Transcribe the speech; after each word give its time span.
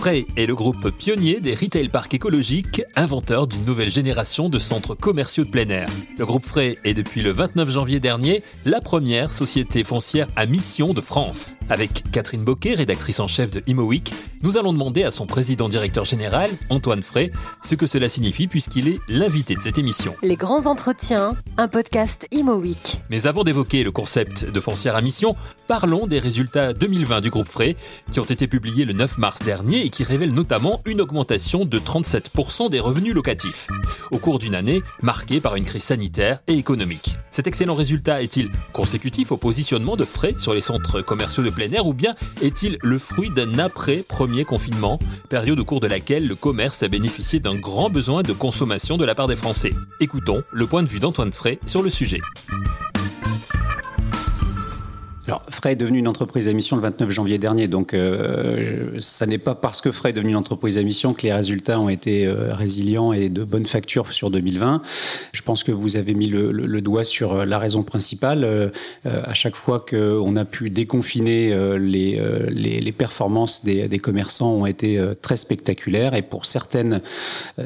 Frey 0.00 0.26
est 0.38 0.46
le 0.46 0.54
groupe 0.54 0.90
pionnier 0.96 1.40
des 1.40 1.54
retail 1.54 1.90
parks 1.90 2.14
écologiques, 2.14 2.80
inventeur 2.96 3.46
d'une 3.46 3.66
nouvelle 3.66 3.90
génération 3.90 4.48
de 4.48 4.58
centres 4.58 4.94
commerciaux 4.94 5.44
de 5.44 5.50
plein 5.50 5.68
air. 5.68 5.90
Le 6.16 6.24
groupe 6.24 6.46
Frey 6.46 6.78
est 6.84 6.94
depuis 6.94 7.20
le 7.20 7.32
29 7.32 7.68
janvier 7.68 8.00
dernier 8.00 8.42
la 8.64 8.80
première 8.80 9.30
société 9.30 9.84
foncière 9.84 10.26
à 10.36 10.46
mission 10.46 10.94
de 10.94 11.02
France. 11.02 11.54
Avec 11.68 12.10
Catherine 12.12 12.44
Boquet, 12.44 12.72
rédactrice 12.72 13.20
en 13.20 13.28
chef 13.28 13.50
de 13.50 13.62
ImoWeek, 13.66 14.10
nous 14.42 14.56
allons 14.56 14.72
demander 14.72 15.02
à 15.02 15.10
son 15.10 15.26
président 15.26 15.68
directeur 15.68 16.06
général, 16.06 16.50
Antoine 16.70 17.02
Frey, 17.02 17.30
ce 17.62 17.74
que 17.74 17.84
cela 17.84 18.08
signifie 18.08 18.46
puisqu'il 18.46 18.88
est 18.88 19.00
l'invité 19.08 19.54
de 19.54 19.60
cette 19.60 19.76
émission. 19.76 20.14
Les 20.22 20.36
grands 20.36 20.66
entretiens, 20.66 21.36
un 21.58 21.68
podcast 21.68 22.26
ImoWeek. 22.30 23.02
Mais 23.10 23.26
avant 23.26 23.44
d'évoquer 23.44 23.82
le 23.82 23.92
concept 23.92 24.46
de 24.50 24.60
foncière 24.60 24.96
à 24.96 25.02
mission, 25.02 25.36
parlons 25.68 26.06
des 26.06 26.18
résultats 26.18 26.72
2020 26.72 27.20
du 27.20 27.28
groupe 27.28 27.48
Frey 27.48 27.76
qui 28.10 28.18
ont 28.18 28.24
été 28.24 28.46
publiés 28.46 28.86
le 28.86 28.94
9 28.94 29.18
mars 29.18 29.40
dernier 29.40 29.90
qui 29.90 30.04
révèle 30.04 30.32
notamment 30.32 30.80
une 30.86 31.02
augmentation 31.02 31.66
de 31.66 31.78
37% 31.78 32.70
des 32.70 32.80
revenus 32.80 33.14
locatifs, 33.14 33.68
au 34.10 34.18
cours 34.18 34.38
d'une 34.38 34.54
année 34.54 34.82
marquée 35.02 35.40
par 35.40 35.56
une 35.56 35.64
crise 35.64 35.84
sanitaire 35.84 36.40
et 36.46 36.54
économique. 36.54 37.16
Cet 37.30 37.46
excellent 37.46 37.74
résultat 37.74 38.22
est-il 38.22 38.50
consécutif 38.72 39.32
au 39.32 39.36
positionnement 39.36 39.96
de 39.96 40.04
frais 40.04 40.34
sur 40.38 40.54
les 40.54 40.60
centres 40.62 41.02
commerciaux 41.02 41.42
de 41.42 41.50
plein 41.50 41.70
air 41.72 41.86
ou 41.86 41.92
bien 41.92 42.14
est-il 42.40 42.78
le 42.82 42.98
fruit 42.98 43.30
d'un 43.30 43.58
après-premier 43.58 44.29
confinement, 44.44 44.98
période 45.28 45.58
au 45.58 45.64
cours 45.64 45.80
de 45.80 45.86
laquelle 45.86 46.26
le 46.26 46.34
commerce 46.34 46.82
a 46.82 46.88
bénéficié 46.88 47.40
d'un 47.40 47.56
grand 47.56 47.90
besoin 47.90 48.22
de 48.22 48.32
consommation 48.32 48.96
de 48.96 49.04
la 49.04 49.14
part 49.14 49.26
des 49.26 49.36
Français 49.36 49.70
Écoutons 50.00 50.42
le 50.52 50.66
point 50.66 50.82
de 50.82 50.88
vue 50.88 51.00
d'Antoine 51.00 51.32
Frey 51.32 51.58
sur 51.66 51.82
le 51.82 51.90
sujet. 51.90 52.20
Alors, 55.26 55.42
Frey 55.50 55.72
est 55.72 55.76
devenu 55.76 55.98
une 55.98 56.08
entreprise 56.08 56.48
à 56.48 56.52
mission 56.54 56.76
le 56.76 56.82
29 56.82 57.10
janvier 57.10 57.36
dernier, 57.36 57.68
donc 57.68 57.92
euh, 57.92 58.96
ça 59.00 59.26
n'est 59.26 59.38
pas 59.38 59.54
parce 59.54 59.82
que 59.82 59.92
Frey 59.92 60.10
est 60.10 60.12
devenu 60.14 60.30
une 60.30 60.36
entreprise 60.36 60.78
à 60.78 60.82
mission 60.82 61.12
que 61.12 61.22
les 61.22 61.32
résultats 61.32 61.78
ont 61.78 61.90
été 61.90 62.26
euh, 62.26 62.54
résilients 62.54 63.12
et 63.12 63.28
de 63.28 63.44
bonne 63.44 63.66
facture 63.66 64.14
sur 64.14 64.30
2020. 64.30 64.80
Je 65.32 65.42
pense 65.42 65.62
que 65.62 65.72
vous 65.72 65.98
avez 65.98 66.14
mis 66.14 66.26
le, 66.26 66.50
le, 66.52 66.80
doigt 66.80 67.04
sur 67.04 67.34
euh, 67.34 67.44
la 67.44 67.58
raison 67.58 67.82
principale. 67.82 68.44
Euh, 68.44 68.70
à 69.04 69.34
chaque 69.34 69.56
fois 69.56 69.84
qu'on 69.88 70.36
a 70.36 70.44
pu 70.46 70.70
déconfiner 70.70 71.50
les, 71.78 72.20
les, 72.48 72.80
les, 72.80 72.92
performances 72.92 73.64
des, 73.64 73.88
des, 73.88 73.98
commerçants 73.98 74.52
ont 74.52 74.66
été 74.66 75.02
très 75.20 75.36
spectaculaires 75.36 76.14
et 76.14 76.22
pour 76.22 76.46
certaines, 76.46 77.00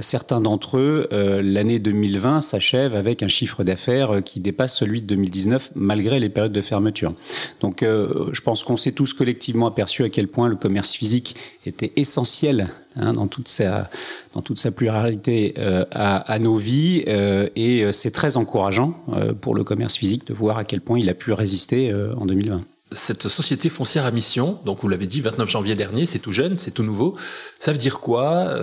certains 0.00 0.40
d'entre 0.40 0.78
eux, 0.78 1.08
l'année 1.42 1.78
2020 1.78 2.40
s'achève 2.40 2.94
avec 2.94 3.22
un 3.22 3.28
chiffre 3.28 3.64
d'affaires 3.64 4.22
qui 4.24 4.40
dépasse 4.40 4.76
celui 4.76 5.02
de 5.02 5.06
2019 5.06 5.72
malgré 5.74 6.18
les 6.18 6.28
périodes 6.28 6.52
de 6.52 6.62
fermeture. 6.62 7.14
Donc 7.60 7.82
euh, 7.82 8.30
je 8.32 8.40
pense 8.40 8.62
qu'on 8.62 8.76
s'est 8.76 8.92
tous 8.92 9.12
collectivement 9.12 9.66
aperçu 9.66 10.04
à 10.04 10.08
quel 10.08 10.28
point 10.28 10.48
le 10.48 10.56
commerce 10.56 10.92
physique 10.92 11.36
était 11.66 11.92
essentiel 11.96 12.68
hein, 12.96 13.12
dans, 13.12 13.26
toute 13.26 13.48
sa, 13.48 13.90
dans 14.34 14.42
toute 14.42 14.58
sa 14.58 14.70
pluralité 14.70 15.54
euh, 15.58 15.84
à, 15.92 16.38
nos 16.38 16.56
vies. 16.56 17.04
Euh, 17.08 17.48
et 17.56 17.92
c'est 17.92 18.10
très 18.10 18.36
encourageant 18.36 18.94
pour 19.40 19.54
le 19.54 19.64
commerce 19.64 19.96
physique 19.96 20.26
de 20.26 20.34
voir 20.34 20.58
à 20.58 20.64
quel 20.64 20.80
point 20.80 20.98
il 20.98 21.08
a 21.08 21.14
pu 21.14 21.32
résister 21.32 21.92
en 21.94 22.26
2020 22.26 22.62
cette 22.92 23.26
société 23.26 23.70
foncière 23.70 24.04
à 24.04 24.12
mission, 24.12 24.60
donc 24.64 24.80
vous 24.80 24.86
l'avez 24.86 25.08
dit, 25.08 25.20
29 25.20 25.50
janvier 25.50 25.74
dernier, 25.74 26.06
c'est 26.06 26.20
tout 26.20 26.30
jeune, 26.30 26.58
c'est 26.58 26.70
tout 26.70 26.84
nouveau. 26.84 27.16
Ça 27.58 27.72
veut 27.72 27.78
dire 27.78 27.98
quoi 27.98 28.56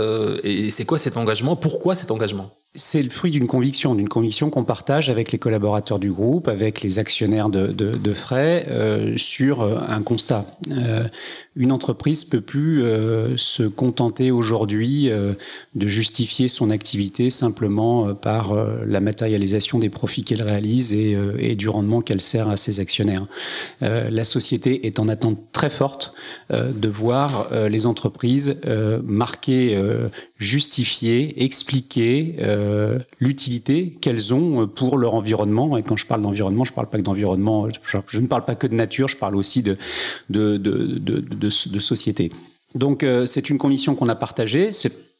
Et 0.45 0.69
c'est 0.69 0.85
quoi 0.85 0.97
cet 0.97 1.17
engagement? 1.17 1.57
Pourquoi 1.57 1.95
cet 1.95 2.11
engagement? 2.11 2.49
C'est 2.73 3.03
le 3.03 3.09
fruit 3.09 3.31
d'une 3.31 3.47
conviction, 3.47 3.95
d'une 3.95 4.08
conviction 4.08 4.50
qu'on 4.50 4.64
partage 4.64 5.09
avec 5.09 5.33
les 5.33 5.38
collaborateurs 5.38 6.00
du 6.00 6.09
groupe, 6.09 6.47
avec 6.47 6.81
les 6.81 7.00
actionnaires 7.00 7.50
de, 7.50 7.67
de, 7.67 7.91
de 7.91 8.14
Frais, 8.14 8.66
euh, 8.69 9.17
sur 9.17 9.61
euh, 9.61 9.77
un 9.89 10.02
constat. 10.02 10.45
Euh, 10.72 11.03
une 11.57 11.73
entreprise 11.73 12.23
peut 12.23 12.39
plus 12.39 12.81
euh, 12.81 13.35
se 13.35 13.63
contenter 13.63 14.31
aujourd'hui 14.31 15.09
euh, 15.09 15.33
de 15.75 15.85
justifier 15.85 16.47
son 16.47 16.69
activité 16.69 17.30
simplement 17.30 18.08
euh, 18.08 18.14
par 18.14 18.53
la 18.86 19.02
matérialisation 19.02 19.77
des 19.77 19.89
profits 19.89 20.23
qu'elle 20.23 20.42
réalise 20.42 20.93
et, 20.93 21.55
du 21.55 21.67
rendement 21.67 22.02
qu'elle 22.02 22.21
sert 22.21 22.49
à 22.49 22.58
ses 22.58 22.80
actionnaires. 22.80 23.26
la 23.81 24.23
société 24.23 24.87
est 24.87 24.99
en 24.99 25.08
attente 25.08 25.37
très 25.52 25.70
forte 25.70 26.14
de 26.49 26.87
voir 26.89 27.49
les 27.70 27.86
entreprises 27.86 28.58
marquer, 29.03 29.80
justifier, 30.37 31.43
expliquer 31.43 32.36
l'utilité 33.20 33.95
qu'elles 34.02 34.33
ont 34.33 34.67
pour 34.67 34.97
leur 34.97 35.14
environnement. 35.14 35.77
Et 35.77 35.83
quand 35.83 35.97
je 35.97 36.05
parle 36.05 36.21
d'environnement, 36.21 36.64
je 36.64 36.71
ne 36.71 36.76
parle 36.76 36.89
pas 36.89 36.97
que 36.97 37.03
d'environnement, 37.03 37.67
je, 38.08 38.20
ne 38.20 38.27
parle 38.27 38.45
pas 38.45 38.55
que 38.55 38.67
de 38.67 38.76
nature, 38.76 39.08
je 39.08 39.17
parle 39.17 39.36
aussi 39.36 39.64
de 39.64 39.77
de, 41.41 41.79
société. 41.79 42.31
Donc 42.75 43.03
euh, 43.03 43.25
c'est 43.25 43.49
une 43.49 43.57
conviction 43.57 43.95
qu'on 43.95 44.07
a 44.09 44.15
partagée. 44.15 44.71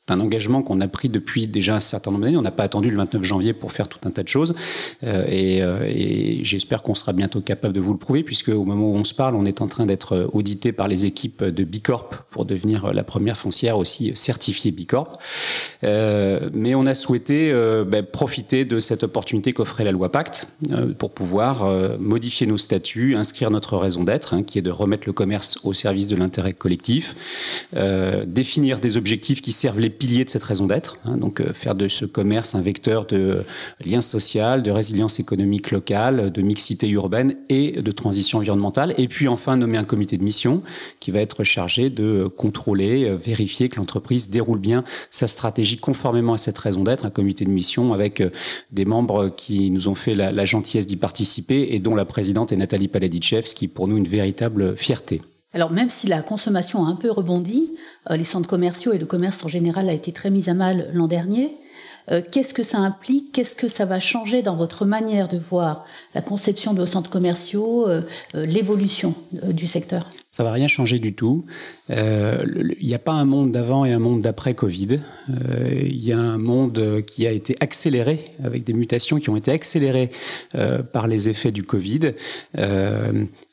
Un 0.10 0.20
engagement 0.20 0.62
qu'on 0.62 0.82
a 0.82 0.88
pris 0.88 1.10
depuis 1.10 1.48
déjà 1.48 1.76
un 1.76 1.80
certain 1.80 2.12
nombre 2.12 2.26
d'années. 2.26 2.38
On 2.38 2.42
n'a 2.42 2.52
pas 2.52 2.64
attendu 2.64 2.90
le 2.90 2.98
29 2.98 3.24
janvier 3.24 3.54
pour 3.54 3.72
faire 3.72 3.88
tout 3.88 4.00
un 4.06 4.12
tas 4.12 4.24
de 4.24 4.28
choses. 4.28 4.56
Euh, 5.04 5.26
et, 5.28 5.62
euh, 5.62 5.86
et 5.88 6.44
j'espère 6.44 6.82
qu'on 6.82 6.96
sera 6.96 7.14
bientôt 7.14 7.42
capable 7.42 7.74
de 7.74 7.80
vous 7.80 7.94
le 7.94 8.00
prouver, 8.00 8.24
puisque 8.24 8.50
au 8.50 8.66
moment 8.66 8.90
où 8.90 8.96
on 8.96 9.04
se 9.04 9.14
parle, 9.14 9.36
on 9.36 9.46
est 9.46 9.62
en 9.62 9.68
train 9.68 9.86
d'être 9.86 10.30
audité 10.34 10.72
par 10.72 10.88
les 10.88 11.06
équipes 11.06 11.44
de 11.44 11.64
Bicorp 11.64 12.10
pour 12.30 12.46
devenir 12.46 12.94
la 12.94 13.04
première 13.04 13.38
foncière 13.38 13.78
aussi 13.78 14.12
certifiée 14.16 14.72
Bicorp. 14.72 15.20
Euh, 15.84 16.50
mais 16.54 16.76
on 16.76 16.86
a 16.86 16.94
souhaité 16.94 17.52
euh, 17.52 17.84
ben, 17.84 18.06
profiter 18.06 18.66
de 18.66 18.80
cette 18.80 19.04
opportunité 19.04 19.54
qu'offrait 19.54 19.84
la 19.84 19.92
loi 19.92 20.12
Pacte 20.12 20.48
euh, 20.72 20.94
pour 20.94 21.12
pouvoir 21.12 21.64
euh, 21.64 21.98
modifier 22.00 22.48
nos 22.48 22.58
statuts, 22.58 23.16
inscrire 23.16 23.52
notre 23.52 23.78
raison 23.78 24.04
d'être, 24.04 24.34
hein, 24.34 24.44
qui 24.44 24.60
est 24.60 24.62
de 24.62 24.72
remettre 24.72 25.04
le 25.08 25.14
commerce 25.14 25.60
au 25.64 25.74
service 25.74 26.08
de 26.08 26.16
l'intérêt 26.16 26.54
collectif, 26.54 27.16
définir 28.26 28.80
des 28.80 28.98
objectifs 28.98 29.42
qui 29.42 29.52
servent 29.52 29.80
les 29.80 29.90
piliers 29.92 30.26
de 30.26 30.30
cette 30.30 30.44
raison 30.44 30.68
d'être, 30.68 30.98
hein, 31.06 31.18
donc 31.18 31.42
euh, 31.42 31.54
faire 31.54 31.76
de 31.76 31.88
ce 31.88 32.06
commerce 32.06 32.56
un 32.56 32.62
vecteur 32.62 33.06
de 33.06 33.44
lien 33.86 34.02
social, 34.02 34.64
de 34.64 34.72
résilience 34.72 35.20
économique 35.20 35.72
locale, 35.72 36.32
de 36.32 36.42
mixité 36.42 36.88
urbaine 36.90 37.36
et 37.50 37.82
de 37.82 37.92
transition 37.92 38.40
environnementale. 38.40 38.94
Et 38.98 39.08
puis 39.08 39.28
enfin 39.28 39.58
nommer 39.58 39.78
un 39.78 39.84
comité 39.84 40.18
de 40.18 40.24
mission 40.24 40.64
qui 41.00 41.12
va 41.12 41.20
être 41.20 41.44
chargé 41.44 41.90
de 41.90 42.28
contrôler, 42.28 43.06
euh, 43.06 43.16
vérifier 43.16 43.70
que 43.70 43.78
l'entreprise 43.78 44.30
déroule 44.30 44.60
bien 44.60 44.84
sa 45.10 45.28
stratégie 45.28 45.78
conformément 45.78 46.34
à 46.34 46.38
cette 46.38 46.58
raison 46.58 46.84
d'être, 46.84 47.06
un 47.06 47.12
comité 47.12 47.46
de 47.46 47.52
mission 47.52 47.94
avec 47.94 48.22
euh, 48.22 48.30
des 48.72 48.86
membres 48.86 49.30
qui 49.30 49.72
nous 49.72 49.88
ont 49.88 49.96
fait 49.96 50.16
la, 50.16 50.32
la 50.32 50.46
gentillesse 50.46 50.88
d'y 50.88 50.98
participer 50.98 51.68
et 51.72 51.80
dont 51.80 51.96
la 51.96 52.06
présidente 52.06 52.52
est 52.52 52.58
Nathalie 52.58 52.88
Paladichev, 52.88 53.46
ce 53.46 53.56
qui 53.56 53.66
est 53.66 53.68
pour 53.68 53.88
nous 53.88 53.98
une 53.98 54.08
véritable 54.08 54.76
fierté. 54.76 55.22
Alors 55.54 55.72
même 55.72 55.90
si 55.90 56.08
la 56.08 56.22
consommation 56.22 56.86
a 56.86 56.90
un 56.90 56.96
peu 56.96 57.12
rebondi, 57.12 57.70
euh, 58.10 58.16
les 58.16 58.24
centres 58.24 58.48
commerciaux 58.48 58.94
et 58.94 58.98
le 58.98 59.06
commerce 59.06 59.44
en 59.44 59.50
général 59.50 59.90
a 59.90 59.94
été 59.94 60.12
très 60.12 60.30
mis 60.30 60.50
à 60.50 60.54
mal 60.54 60.90
l'an 60.94 61.08
dernier, 61.08 61.52
euh, 62.10 62.22
qu'est-ce 62.32 62.54
que 62.54 62.64
ça 62.64 62.80
implique? 62.80 63.32
Qu'est-ce 63.34 63.56
que 63.56 63.68
ça 63.68 63.86
va 63.86 64.00
changer 64.00 64.42
dans 64.42 64.56
votre 64.56 64.86
manière 64.86 65.28
de 65.28 65.38
voir 65.38 65.86
la 66.16 66.22
conception 66.22 66.74
de 66.74 66.80
vos 66.80 66.86
centres 66.86 67.10
commerciaux, 67.10 67.88
euh, 67.88 68.02
l'évolution 68.34 69.14
du 69.32 69.68
secteur? 69.68 70.10
Ça 70.32 70.44
va 70.46 70.54
rien 70.54 70.70
changer 70.70 70.98
du 70.98 71.14
tout. 71.14 71.46
Il 71.90 72.76
n'y 72.82 72.94
a 72.94 73.00
pas 73.00 73.12
un 73.12 73.26
monde 73.26 73.52
d'avant 73.52 73.84
et 73.84 73.92
un 73.92 74.00
monde 74.00 74.22
d'après 74.22 74.54
Covid. 74.54 75.02
Il 75.28 76.02
y 76.02 76.14
a 76.14 76.18
un 76.18 76.38
monde 76.38 77.04
qui 77.06 77.28
a 77.28 77.32
été 77.32 77.58
accéléré 77.60 78.32
avec 78.42 78.64
des 78.64 78.72
mutations 78.72 79.18
qui 79.18 79.30
ont 79.30 79.36
été 79.36 79.52
accélérées 79.52 80.10
par 80.94 81.08
les 81.08 81.28
effets 81.28 81.52
du 81.52 81.64
Covid. 81.64 82.14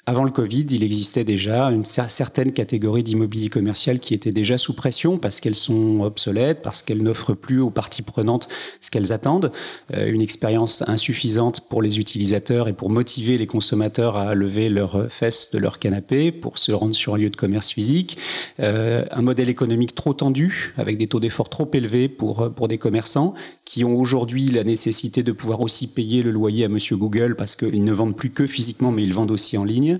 Avant 0.08 0.24
le 0.24 0.30
Covid, 0.30 0.64
il 0.70 0.82
existait 0.84 1.22
déjà 1.22 1.66
une 1.66 1.84
certaine 1.84 2.52
catégorie 2.52 3.02
d'immobilier 3.02 3.50
commercial 3.50 3.98
qui 3.98 4.14
étaient 4.14 4.32
déjà 4.32 4.56
sous 4.56 4.72
pression 4.72 5.19
parce 5.19 5.38
qu'elles 5.38 5.54
sont 5.54 6.00
obsolètes, 6.00 6.62
parce 6.62 6.80
qu'elles 6.80 7.02
n'offrent 7.02 7.34
plus 7.34 7.60
aux 7.60 7.69
parties 7.69 8.00
prenantes 8.00 8.48
ce 8.80 8.91
qu'elles 8.91 9.12
attendent, 9.12 9.52
euh, 9.92 10.10
une 10.10 10.22
expérience 10.22 10.82
insuffisante 10.88 11.68
pour 11.68 11.82
les 11.82 12.00
utilisateurs 12.00 12.68
et 12.68 12.72
pour 12.72 12.88
motiver 12.88 13.36
les 13.36 13.47
consommateurs 13.47 14.16
à 14.16 14.34
lever 14.34 14.70
leurs 14.70 15.12
fesses 15.12 15.50
de 15.50 15.58
leur 15.58 15.78
canapé 15.78 16.32
pour 16.32 16.56
se 16.56 16.72
rendre 16.72 16.94
sur 16.94 17.16
un 17.16 17.18
lieu 17.18 17.28
de 17.28 17.36
commerce 17.36 17.71
physique, 17.71 18.16
euh, 18.60 19.04
un 19.10 19.21
modèle 19.21 19.50
économique 19.50 19.94
trop 19.94 20.15
tendu 20.15 20.72
avec 20.78 20.97
des 20.97 21.06
taux 21.06 21.21
d'effort 21.21 21.50
trop 21.50 21.68
élevés 21.74 22.09
pour, 22.09 22.50
pour 22.54 22.66
des 22.66 22.78
commerçants 22.78 23.34
qui 23.66 23.84
ont 23.84 24.00
aujourd'hui 24.00 24.47
la 24.47 24.65
nécessité 24.65 25.22
de 25.22 25.33
pouvoir 25.33 25.60
aussi 25.60 25.86
payer 25.86 26.22
le 26.22 26.30
loyer 26.30 26.65
à 26.65 26.68
Monsieur 26.68 26.97
Google 26.97 27.36
parce 27.36 27.56
qu'ils 27.56 27.84
ne 27.84 27.92
vendent 27.92 28.16
plus 28.16 28.30
que 28.30 28.47
physiquement 28.47 28.91
mais 28.91 29.03
ils 29.03 29.12
vendent 29.12 29.33
aussi 29.33 29.59
en 29.59 29.65
ligne. 29.65 29.97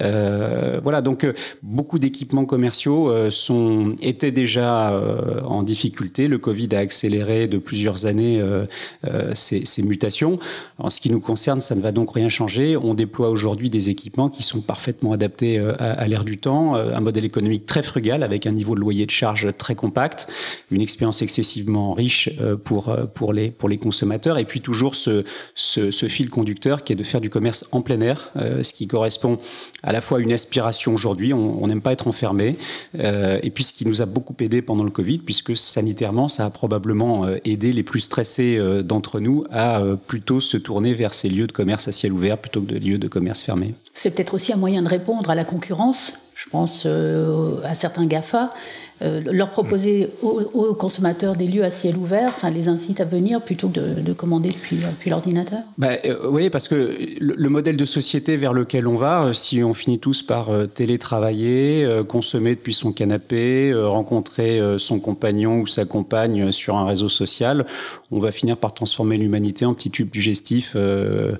Euh, 0.00 0.80
voilà, 0.82 1.00
donc 1.00 1.24
euh, 1.24 1.32
beaucoup 1.62 1.98
d'équipements 1.98 2.44
commerciaux 2.44 3.10
euh, 3.10 3.30
sont, 3.30 3.94
étaient 4.02 4.32
déjà 4.32 4.64
en 5.44 5.62
difficulté. 5.62 6.28
Le 6.28 6.38
Covid 6.38 6.68
a 6.72 6.78
accéléré 6.78 7.46
de 7.46 7.58
plusieurs 7.58 8.06
années 8.06 8.42
ces, 9.34 9.82
mutations. 9.82 10.38
En 10.78 10.90
ce 10.90 11.00
qui 11.00 11.10
nous 11.10 11.20
concerne, 11.20 11.60
ça 11.60 11.74
ne 11.74 11.80
va 11.80 11.92
donc 11.92 12.12
rien 12.14 12.28
changer. 12.28 12.76
On 12.76 12.94
déploie 12.94 13.30
aujourd'hui 13.30 13.70
des 13.70 13.90
équipements 13.90 14.28
qui 14.28 14.42
sont 14.42 14.60
parfaitement 14.60 15.12
adaptés 15.12 15.58
à, 15.58 16.06
l'ère 16.06 16.24
du 16.24 16.38
temps, 16.38 16.74
un 16.74 17.00
modèle 17.00 17.24
économique 17.24 17.66
très 17.66 17.82
frugal 17.82 18.22
avec 18.22 18.46
un 18.46 18.52
niveau 18.52 18.74
de 18.74 18.80
loyer 18.80 19.06
de 19.06 19.10
charge 19.10 19.48
très 19.56 19.74
compact, 19.74 20.26
une 20.70 20.80
expérience 20.80 21.22
excessivement 21.22 21.92
riche 21.92 22.30
pour, 22.64 22.96
pour, 23.14 23.32
les, 23.32 23.50
pour 23.50 23.68
les 23.68 23.78
consommateurs 23.78 24.38
et 24.38 24.44
puis 24.44 24.60
toujours 24.60 24.94
ce 24.94 25.22
fil 26.08 26.30
conducteur 26.30 26.84
qui 26.84 26.92
est 26.92 26.96
de 26.96 27.04
faire 27.04 27.20
du 27.20 27.30
commerce 27.30 27.66
en 27.72 27.82
plein 27.82 28.00
air, 28.00 28.32
ce 28.36 28.72
qui 28.72 28.86
correspond 28.86 29.33
à 29.82 29.92
la 29.92 30.00
fois 30.00 30.20
une 30.20 30.32
aspiration 30.32 30.94
aujourd'hui, 30.94 31.32
on 31.32 31.66
n'aime 31.66 31.80
pas 31.80 31.92
être 31.92 32.06
enfermé, 32.06 32.56
et 32.94 33.50
puis 33.50 33.64
ce 33.64 33.72
qui 33.72 33.86
nous 33.86 34.02
a 34.02 34.06
beaucoup 34.06 34.34
aidé 34.40 34.62
pendant 34.62 34.84
le 34.84 34.90
Covid, 34.90 35.18
puisque 35.18 35.56
sanitairement, 35.56 36.28
ça 36.28 36.44
a 36.44 36.50
probablement 36.50 37.26
aidé 37.44 37.72
les 37.72 37.82
plus 37.82 38.00
stressés 38.00 38.58
d'entre 38.84 39.20
nous 39.20 39.44
à 39.50 39.82
plutôt 40.06 40.40
se 40.40 40.56
tourner 40.56 40.94
vers 40.94 41.14
ces 41.14 41.28
lieux 41.28 41.46
de 41.46 41.52
commerce 41.52 41.88
à 41.88 41.92
ciel 41.92 42.12
ouvert 42.12 42.38
plutôt 42.38 42.60
que 42.60 42.72
de 42.74 42.78
lieux 42.78 42.98
de 42.98 43.08
commerce 43.08 43.42
fermés. 43.42 43.74
C'est 43.92 44.10
peut-être 44.10 44.34
aussi 44.34 44.52
un 44.52 44.56
moyen 44.56 44.82
de 44.82 44.88
répondre 44.88 45.30
à 45.30 45.34
la 45.34 45.44
concurrence. 45.44 46.14
Je 46.44 46.50
pense 46.50 46.86
à 46.86 47.74
certains 47.74 48.06
GAFA 48.06 48.52
euh, 49.02 49.20
leur 49.32 49.50
proposer 49.50 50.08
aux, 50.22 50.72
consommateurs 50.74 51.34
des 51.34 51.48
lieux 51.48 51.64
à 51.64 51.70
ciel 51.70 51.96
ouvert, 51.96 52.32
ça 52.32 52.48
les 52.48 52.68
incite 52.68 53.00
à 53.00 53.04
venir 53.04 53.40
plutôt 53.40 53.68
que 53.68 53.80
de, 53.80 54.12
commander 54.12 54.50
depuis, 54.50 54.78
l'ordinateur. 55.10 55.58
Bah, 55.78 55.90
euh, 56.04 56.28
Oui, 56.30 56.48
parce 56.48 56.68
que 56.68 56.96
le, 57.18 57.48
modèle 57.48 57.76
de 57.76 57.84
société 57.84 58.36
vers 58.36 58.52
lequel 58.52 58.86
on 58.86 58.94
va, 58.94 59.24
euh, 59.24 59.32
si 59.32 59.64
on 59.64 59.74
finit 59.74 59.98
tous 59.98 60.22
par 60.22 60.50
télétravailler, 60.74 61.86
consommer 62.08 62.54
depuis 62.54 62.72
son 62.72 62.92
canapé, 62.92 63.74
rencontrer 63.74 64.60
son 64.78 65.00
compagnon 65.00 65.60
ou 65.60 65.66
sa 65.66 65.84
compagne 65.84 66.52
sur 66.52 66.76
un 66.76 66.84
réseau 66.84 67.08
social, 67.08 67.66
on 68.12 68.20
va 68.20 68.30
finir 68.30 68.56
par 68.56 68.74
transformer 68.74 69.16
l'humanité 69.16 69.64
en 69.64 69.74
petit 69.74 69.90
tube 69.90 70.10
digestif 70.10 70.74
euh, 70.76 71.32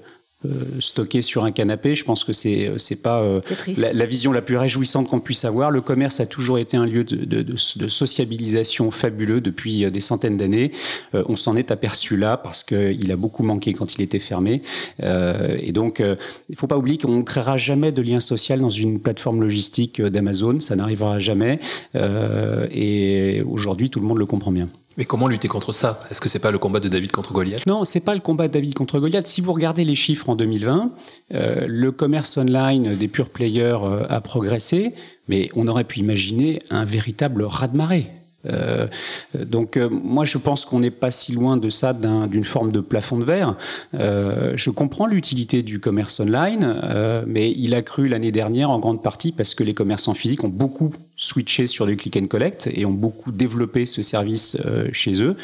stocké 0.80 1.22
sur 1.22 1.44
un 1.44 1.52
canapé. 1.52 1.94
Je 1.94 2.04
pense 2.04 2.24
que 2.24 2.32
c'est 2.32 2.68
euh, 2.68 2.78
c'est 2.78 3.02
pas 3.02 3.20
euh, 3.22 3.40
la, 3.76 4.04
vision 4.04 4.32
la 4.32 4.42
plus 4.42 4.56
réjouissante 4.56 5.08
qu'on 5.08 5.20
puisse 5.20 5.44
avoir. 5.44 5.70
Le 5.70 5.80
commerce 5.80 6.20
a 6.20 6.26
toujours 6.26 6.58
été 6.58 6.76
un 6.76 6.84
lieu 6.84 7.04
de, 7.04 7.24
de, 7.24 7.42
de, 7.42 7.88
sociabilisation 7.88 8.90
fabuleux 8.90 9.40
depuis 9.40 9.90
des 9.90 10.00
centaines 10.00 10.36
d'années. 10.36 10.72
on 11.12 11.36
s'en 11.36 11.56
est 11.56 11.70
aperçu 11.70 12.16
là 12.16 12.36
parce 12.36 12.62
qu'il 12.62 13.10
a 13.10 13.16
beaucoup 13.16 13.42
manqué 13.42 13.72
quand 13.72 13.94
il 13.94 14.02
était 14.02 14.18
fermé. 14.18 14.62
et 15.02 15.72
donc, 15.72 16.02
il 16.48 16.56
faut 16.56 16.66
pas 16.66 16.76
oublier 16.76 16.98
qu'on 16.98 17.18
ne 17.18 17.22
créera 17.22 17.56
jamais 17.56 17.92
de 17.92 18.02
lien 18.02 18.20
social 18.20 18.60
dans 18.60 18.70
une 18.70 19.00
plateforme 19.00 19.40
logistique 19.40 20.00
d'Amazon. 20.00 20.60
Ça 20.60 20.76
n'arrivera 20.76 21.18
jamais. 21.18 21.58
et 21.94 23.42
aujourd'hui, 23.48 23.90
tout 23.90 24.00
le 24.00 24.06
monde 24.06 24.18
le 24.18 24.26
comprend 24.26 24.52
bien. 24.52 24.68
Mais 24.96 25.04
comment 25.04 25.26
lutter 25.26 25.48
contre 25.48 25.72
ça? 25.72 26.00
Est-ce 26.10 26.20
que 26.20 26.28
c'est 26.28 26.38
pas 26.38 26.50
le 26.50 26.58
combat 26.58 26.80
de 26.80 26.88
David 26.88 27.10
contre 27.10 27.32
Goliath? 27.32 27.66
Non, 27.66 27.84
c'est 27.84 28.00
pas 28.00 28.14
le 28.14 28.20
combat 28.20 28.46
de 28.46 28.52
David 28.52 28.74
contre 28.74 29.00
Goliath. 29.00 29.26
Si 29.26 29.40
vous 29.40 29.52
regardez 29.52 29.84
les 29.84 29.96
chiffres 29.96 30.28
en 30.28 30.36
2020, 30.36 30.90
euh, 31.34 31.66
le 31.66 31.90
commerce 31.90 32.36
online 32.36 32.96
des 32.96 33.08
pure 33.08 33.30
players 33.30 33.78
euh, 33.82 34.06
a 34.08 34.20
progressé, 34.20 34.94
mais 35.28 35.50
on 35.56 35.66
aurait 35.66 35.84
pu 35.84 36.00
imaginer 36.00 36.60
un 36.70 36.84
véritable 36.84 37.42
raz-de-marée. 37.42 38.06
Euh, 38.46 38.86
donc 39.34 39.78
moi 39.78 40.26
je 40.26 40.36
pense 40.36 40.66
qu'on 40.66 40.78
n'est 40.78 40.90
pas 40.90 41.10
si 41.10 41.32
loin 41.32 41.56
de 41.56 41.70
ça 41.70 41.94
d'une 41.94 42.44
forme 42.44 42.72
de 42.72 42.80
plafond 42.80 43.16
de 43.16 43.24
verre. 43.24 43.56
je 43.94 44.68
comprends 44.68 45.06
l'utilité 45.06 45.62
du 45.62 45.80
commerce 45.80 46.20
online, 46.20 47.24
mais 47.26 47.50
il 47.56 47.74
a 47.74 47.80
cru 47.80 48.06
l'année 48.06 48.32
dernière 48.32 48.68
en 48.68 48.78
grande 48.78 49.02
partie 49.02 49.32
parce 49.32 49.54
que 49.54 49.64
les 49.64 49.72
commerçants 49.72 50.12
physiques 50.12 50.44
ont 50.44 50.48
beaucoup 50.48 50.92
switché 51.16 51.66
sur 51.66 51.86
du 51.86 51.96
click 51.96 52.16
and 52.16 52.26
collect 52.26 52.68
et 52.72 52.84
ont 52.86 52.92
beaucoup 52.92 53.30
développé 53.30 53.86
ce 53.86 54.02
service 54.02 54.56
euh, 54.64 54.88
chez 54.92 55.22
eux. 55.22 55.36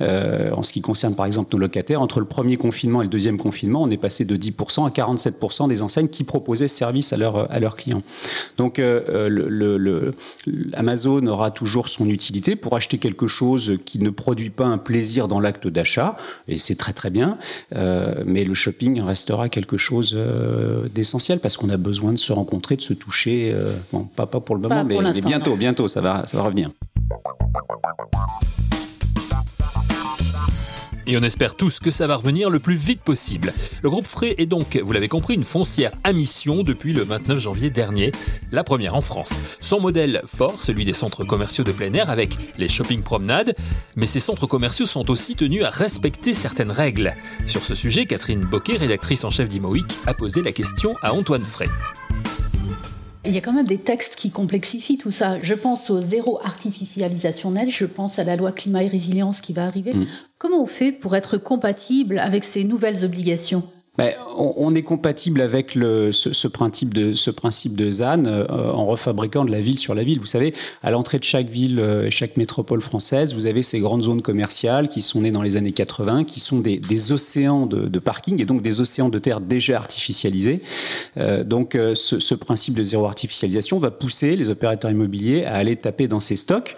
Euh, 0.00 0.50
en 0.52 0.62
ce 0.62 0.72
qui 0.72 0.80
concerne 0.80 1.14
par 1.14 1.26
exemple 1.26 1.54
nos 1.54 1.60
locataires, 1.60 2.00
entre 2.00 2.20
le 2.20 2.26
premier 2.26 2.56
confinement 2.56 3.02
et 3.02 3.04
le 3.04 3.10
deuxième 3.10 3.36
confinement, 3.36 3.82
on 3.82 3.90
est 3.90 3.98
passé 3.98 4.24
de 4.24 4.36
10% 4.36 4.86
à 4.86 4.90
47% 4.90 5.68
des 5.68 5.82
enseignes 5.82 6.08
qui 6.08 6.24
proposaient 6.24 6.68
ce 6.68 6.76
service 6.76 7.12
à, 7.12 7.18
leur, 7.18 7.50
à 7.52 7.60
leurs 7.60 7.76
clients. 7.76 8.02
Donc 8.56 8.78
euh, 8.78 9.28
le, 9.28 10.14
Amazon 10.72 11.26
aura 11.26 11.50
toujours 11.50 11.88
son 11.88 12.08
utilité 12.08 12.56
pour 12.56 12.74
acheter 12.74 12.98
quelque 12.98 13.26
chose 13.26 13.78
qui 13.84 13.98
ne 13.98 14.10
produit 14.10 14.50
pas 14.50 14.66
un 14.66 14.78
plaisir 14.78 15.28
dans 15.28 15.40
l'acte 15.40 15.68
d'achat, 15.68 16.16
et 16.46 16.58
c'est 16.58 16.76
très 16.76 16.92
très 16.92 17.10
bien, 17.10 17.38
mais 17.72 18.44
le 18.44 18.54
shopping 18.54 19.00
restera 19.00 19.48
quelque 19.48 19.76
chose 19.76 20.16
d'essentiel 20.94 21.40
parce 21.40 21.56
qu'on 21.56 21.68
a 21.70 21.76
besoin 21.76 22.12
de 22.12 22.18
se 22.18 22.32
rencontrer, 22.32 22.76
de 22.76 22.82
se 22.82 22.94
toucher, 22.94 23.54
bon, 23.92 24.04
pas, 24.04 24.26
pas 24.26 24.40
pour 24.40 24.54
le 24.54 24.62
moment, 24.62 24.84
mais 24.84 24.96
bientôt, 25.20 25.56
bientôt, 25.56 25.88
ça 25.88 26.00
va, 26.00 26.26
ça 26.26 26.36
va 26.36 26.44
revenir. 26.44 26.70
Et 31.08 31.16
on 31.16 31.22
espère 31.22 31.54
tous 31.54 31.80
que 31.80 31.90
ça 31.90 32.06
va 32.06 32.16
revenir 32.16 32.50
le 32.50 32.58
plus 32.58 32.74
vite 32.74 33.00
possible. 33.00 33.54
Le 33.82 33.88
groupe 33.88 34.06
Frey 34.06 34.34
est 34.36 34.44
donc, 34.44 34.76
vous 34.76 34.92
l'avez 34.92 35.08
compris, 35.08 35.32
une 35.32 35.42
foncière 35.42 35.92
à 36.04 36.12
mission 36.12 36.62
depuis 36.62 36.92
le 36.92 37.02
29 37.02 37.38
janvier 37.38 37.70
dernier, 37.70 38.12
la 38.52 38.62
première 38.62 38.94
en 38.94 39.00
France. 39.00 39.32
Son 39.58 39.80
modèle 39.80 40.20
fort, 40.26 40.62
celui 40.62 40.84
des 40.84 40.92
centres 40.92 41.24
commerciaux 41.24 41.64
de 41.64 41.72
plein 41.72 41.94
air 41.94 42.10
avec 42.10 42.36
les 42.58 42.68
shopping 42.68 43.00
promenades, 43.00 43.56
mais 43.96 44.06
ces 44.06 44.20
centres 44.20 44.46
commerciaux 44.46 44.84
sont 44.84 45.10
aussi 45.10 45.34
tenus 45.34 45.64
à 45.64 45.70
respecter 45.70 46.34
certaines 46.34 46.70
règles. 46.70 47.14
Sur 47.46 47.64
ce 47.64 47.74
sujet, 47.74 48.04
Catherine 48.04 48.44
Boquet, 48.44 48.76
rédactrice 48.76 49.24
en 49.24 49.30
chef 49.30 49.48
d'Imoic, 49.48 49.86
a 50.06 50.12
posé 50.12 50.42
la 50.42 50.52
question 50.52 50.94
à 51.00 51.14
Antoine 51.14 51.42
Frey. 51.42 51.68
Il 53.28 53.34
y 53.34 53.38
a 53.38 53.42
quand 53.42 53.52
même 53.52 53.66
des 53.66 53.78
textes 53.78 54.16
qui 54.16 54.30
complexifient 54.30 54.96
tout 54.96 55.10
ça. 55.10 55.36
Je 55.42 55.52
pense 55.52 55.90
au 55.90 56.00
zéro 56.00 56.40
artificialisation 56.42 57.50
nette, 57.50 57.70
je 57.70 57.84
pense 57.84 58.18
à 58.18 58.24
la 58.24 58.36
loi 58.36 58.52
climat 58.52 58.82
et 58.82 58.88
résilience 58.88 59.42
qui 59.42 59.52
va 59.52 59.66
arriver. 59.66 59.92
Mm. 59.92 60.06
Comment 60.38 60.62
on 60.62 60.66
fait 60.66 60.92
pour 60.92 61.14
être 61.14 61.36
compatible 61.36 62.18
avec 62.20 62.42
ces 62.42 62.64
nouvelles 62.64 63.04
obligations? 63.04 63.62
On, 64.36 64.74
est 64.74 64.82
compatible 64.82 65.40
avec 65.40 65.72
ce, 65.72 66.46
principe 66.46 66.94
de, 66.94 67.14
de 67.74 67.90
ZAN 67.90 68.24
euh, 68.26 68.46
en 68.48 68.86
refabriquant 68.86 69.44
de 69.44 69.50
la 69.50 69.60
ville 69.60 69.78
sur 69.78 69.94
la 69.94 70.04
ville. 70.04 70.20
Vous 70.20 70.26
savez, 70.26 70.54
à 70.82 70.90
l'entrée 70.92 71.18
de 71.18 71.24
chaque 71.24 71.48
ville, 71.48 71.80
euh, 71.80 72.08
chaque 72.10 72.36
métropole 72.36 72.80
française, 72.80 73.34
vous 73.34 73.46
avez 73.46 73.62
ces 73.62 73.80
grandes 73.80 74.04
zones 74.04 74.22
commerciales 74.22 74.88
qui 74.88 75.02
sont 75.02 75.22
nées 75.22 75.32
dans 75.32 75.42
les 75.42 75.56
années 75.56 75.72
80, 75.72 76.24
qui 76.24 76.38
sont 76.38 76.60
des, 76.60 77.12
océans 77.12 77.66
de, 77.66 77.98
parking 77.98 78.40
et 78.40 78.44
donc 78.44 78.62
des 78.62 78.80
océans 78.80 79.08
de 79.08 79.18
terre 79.18 79.40
déjà 79.40 79.76
artificialisés. 79.76 80.60
Euh, 81.16 81.42
donc 81.42 81.76
ce, 81.94 82.34
principe 82.34 82.74
de 82.74 82.84
zéro 82.84 83.06
artificialisation 83.06 83.80
va 83.80 83.90
pousser 83.90 84.36
les 84.36 84.48
opérateurs 84.48 84.92
immobiliers 84.92 85.44
à 85.44 85.54
aller 85.54 85.74
taper 85.74 86.06
dans 86.06 86.20
ces 86.20 86.36
stocks 86.36 86.76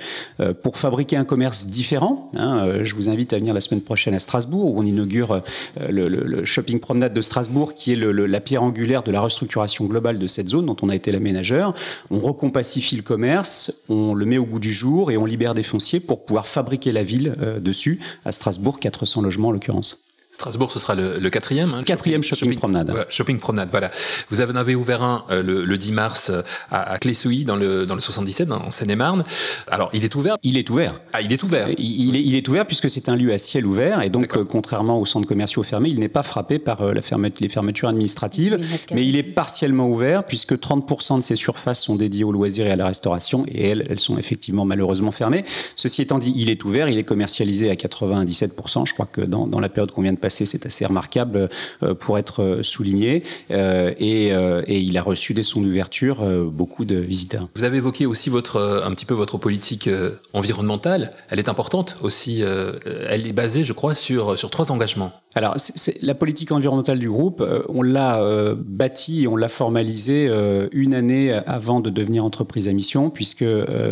pour 0.63 0.79
fabriquer 0.79 1.17
un 1.17 1.25
commerce 1.25 1.67
différent. 1.67 2.31
Hein. 2.35 2.83
je 2.83 2.95
vous 2.95 3.11
invite 3.11 3.35
à 3.35 3.39
venir 3.39 3.53
la 3.53 3.61
semaine 3.61 3.83
prochaine 3.83 4.15
à 4.15 4.19
Strasbourg 4.19 4.75
où 4.75 4.79
on 4.79 4.83
inaugure 4.83 5.43
le 5.89 6.45
shopping 6.47 6.81
promenade 6.81 7.10
de 7.13 7.21
Strasbourg, 7.21 7.75
qui 7.75 7.93
est 7.93 7.97
la 7.97 8.41
pierre 8.41 8.63
angulaire 8.63 9.03
de 9.03 9.13
la 9.13 9.21
restructuration 9.21 9.85
globale 9.87 10.19
de 10.19 10.27
cette 10.27 10.49
zone 10.49 10.67
dont 10.67 10.77
on 10.83 10.89
a 10.89 10.95
été 10.95 11.13
l'aménageur. 11.13 11.75
On 12.11 12.21
recompacifie 12.21 12.97
le 12.97 13.03
commerce, 13.03 13.83
on 13.89 14.15
le 14.15 14.27
met 14.27 14.39
au 14.39 14.45
goût 14.45 14.61
du 14.61 14.73
jour 14.73 15.11
et 15.11 15.17
on 15.17 15.25
libère 15.25 15.55
des 15.55 15.63
fonciers 15.63 16.01
pour 16.01 16.25
pouvoir 16.25 16.47
fabriquer 16.47 16.93
la 16.93 17.03
ville 17.03 17.35
euh, 17.41 17.61
dessus, 17.61 18.01
à 18.25 18.33
Strasbourg, 18.33 18.79
400 18.81 19.23
logements 19.23 19.49
en 19.49 19.53
l'occurrence. 19.53 20.10
Strasbourg, 20.31 20.71
ce 20.73 20.79
sera 20.79 20.95
le, 20.95 21.29
quatrième. 21.29 21.75
Hein, 21.75 21.83
quatrième 21.85 22.23
shopping, 22.23 22.55
promenade. 22.57 23.07
shopping 23.11 23.39
promenade, 23.39 23.69
voilà. 23.71 23.91
Vous 24.31 24.41
en 24.41 24.57
avez 24.57 24.75
ouvert 24.75 25.03
un 25.03 25.25
euh, 25.31 25.43
le, 25.43 25.77
10 25.77 25.93
mars 25.93 26.31
euh, 26.31 26.43
à, 26.71 26.93
à 26.93 26.99
Clessouilly, 26.99 27.45
dans 27.45 27.57
le, 27.57 27.85
dans 27.85 27.95
le 27.95 28.01
77, 28.01 28.51
en 28.51 28.71
Seine-et-Marne. 28.71 29.25
Alors, 29.69 29.91
il 29.93 30.05
est 30.05 30.15
ouvert? 30.15 30.37
Il 30.43 30.57
est 30.57 30.71
ouvert. 30.71 31.01
Ah, 31.13 31.21
il 31.21 31.33
est 31.33 31.43
ouvert. 31.43 31.67
Euh, 31.69 31.75
il, 31.79 32.17
est, 32.17 32.23
il 32.23 32.37
est, 32.37 32.49
ouvert 32.49 32.65
puisque 32.67 32.89
c'est 32.89 33.09
un 33.09 33.17
lieu 33.17 33.33
à 33.33 33.39
ciel 33.39 33.67
ouvert 33.67 34.03
et 34.03 34.09
donc, 34.09 34.29
contrairement 34.45 34.99
aux 34.99 35.07
centres 35.07 35.29
commerciaux 35.29 35.63
fermés, 35.63 35.91
il 35.91 35.99
n'est 35.99 36.09
pas 36.09 36.23
frappé 36.23 36.59
par 36.59 36.83
la 36.83 37.01
les 37.41 37.49
fermetures 37.49 37.89
administratives, 37.89 38.59
mais 38.93 39.07
il 39.07 39.17
est 39.17 39.23
partiellement 39.23 39.89
ouvert 39.89 40.25
puisque 40.25 40.55
30% 40.55 41.19
de 41.19 41.23
ses 41.23 41.37
surfaces 41.37 41.83
sont 41.83 41.97
dédiées 41.97 42.25
aux 42.25 42.33
loisirs 42.33 42.67
et 42.67 42.71
à 42.71 42.77
la 42.77 42.87
restauration 42.87 43.45
et 43.49 43.69
elles, 43.69 43.85
elles 43.91 43.99
sont 43.99 44.17
effectivement 44.17 44.65
malheureusement 44.65 45.11
fermées. 45.11 45.45
Ceci 45.77 46.03
étant 46.03 46.19
dit, 46.19 46.33
il 46.37 46.51
est 46.51 46.65
ouvert, 46.65 46.89
il 46.89 46.99
est 46.99 47.05
commercialisé 47.05 47.71
à 47.71 47.75
97%. 47.75 48.87
Je 48.87 48.95
crois 48.95 49.07
que 49.07 49.21
dans, 49.21 49.47
dans 49.47 49.61
la 49.61 49.69
période 49.69 49.91
qu'on 49.91 50.03
vient 50.03 50.13
de 50.13 50.19
passer, 50.19 50.30
c'est 50.31 50.67
assez 50.67 50.87
remarquable 50.87 51.49
euh, 51.83 51.95
pour 51.95 52.19
être 52.19 52.43
euh, 52.43 52.63
souligné. 52.63 53.25
Euh, 53.51 53.93
et, 53.99 54.31
il 54.69 54.97
a 54.97 55.03
reçu 55.03 55.35
dès 55.35 55.43
son 55.43 55.63
ouverture 55.63 56.25
beaucoup 56.47 56.85
de 56.85 56.97
visiteurs. 56.97 57.49
Vous 57.55 57.65
avez 57.65 57.79
évoqué 57.79 58.07
aussi 58.07 58.31
votre, 58.31 58.83
un 58.85 58.91
petit 58.93 59.05
peu 59.05 59.15
votre 59.15 59.39
politique 59.39 59.89
environnementale. 60.33 61.13
Elle 61.29 61.39
est 61.39 61.49
importante 61.49 61.97
aussi. 62.03 62.43
elle 62.43 63.27
est 63.27 63.33
basée, 63.33 63.65
je 63.65 63.73
crois, 63.73 63.95
sur, 63.95 64.39
sur 64.39 64.51
trois 64.51 64.71
engagements. 64.73 65.13
Alors, 65.35 65.57
la 66.03 66.15
politique 66.15 66.51
environnementale 66.51 66.99
du 66.99 67.09
groupe, 67.09 67.45
on 67.69 67.83
l'a 67.83 68.21
bâtie 68.57 69.23
et 69.23 69.27
on 69.29 69.37
l'a 69.37 69.49
formalisée 69.49 70.31
une 70.73 70.93
année 70.95 71.33
avant 71.33 71.81
de 71.81 71.89
devenir 71.89 72.25
entreprise 72.25 72.69
à 72.69 72.73
mission, 72.73 73.11
puisque 73.11 73.45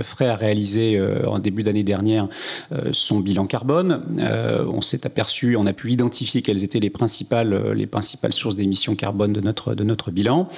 Frey 0.02 0.26
a 0.26 0.34
réalisé 0.34 1.00
en 1.26 1.38
début 1.38 1.62
d'année 1.62 1.84
dernière 1.84 2.28
son 2.92 3.20
bilan 3.20 3.46
carbone. 3.46 4.02
on 4.18 4.80
s'est 4.80 5.06
aperçu, 5.06 5.56
on 5.56 5.66
a 5.66 5.72
pu 5.72 5.92
identifier 5.92 6.42
quelles 6.42 6.64
étaient 6.64 6.80
les 6.80 6.90
principales, 6.90 7.52
euh, 7.52 7.74
les 7.74 7.86
principales 7.86 8.32
sources 8.32 8.56
d'émissions 8.56 8.94
carbone 8.94 9.32
de 9.32 9.40
notre, 9.40 9.74
de 9.74 9.84
notre 9.84 10.10
bilan. 10.10 10.48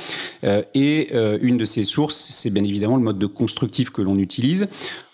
Euh, 0.44 0.62
et 0.74 1.08
euh, 1.12 1.38
une 1.42 1.56
de 1.56 1.64
ces 1.64 1.84
sources, 1.84 2.28
c'est 2.30 2.50
bien 2.50 2.64
évidemment 2.64 2.96
le 2.96 3.02
mode 3.02 3.18
de 3.18 3.26
constructif 3.26 3.90
que 3.90 4.02
l'on 4.02 4.18
utilise. 4.18 4.68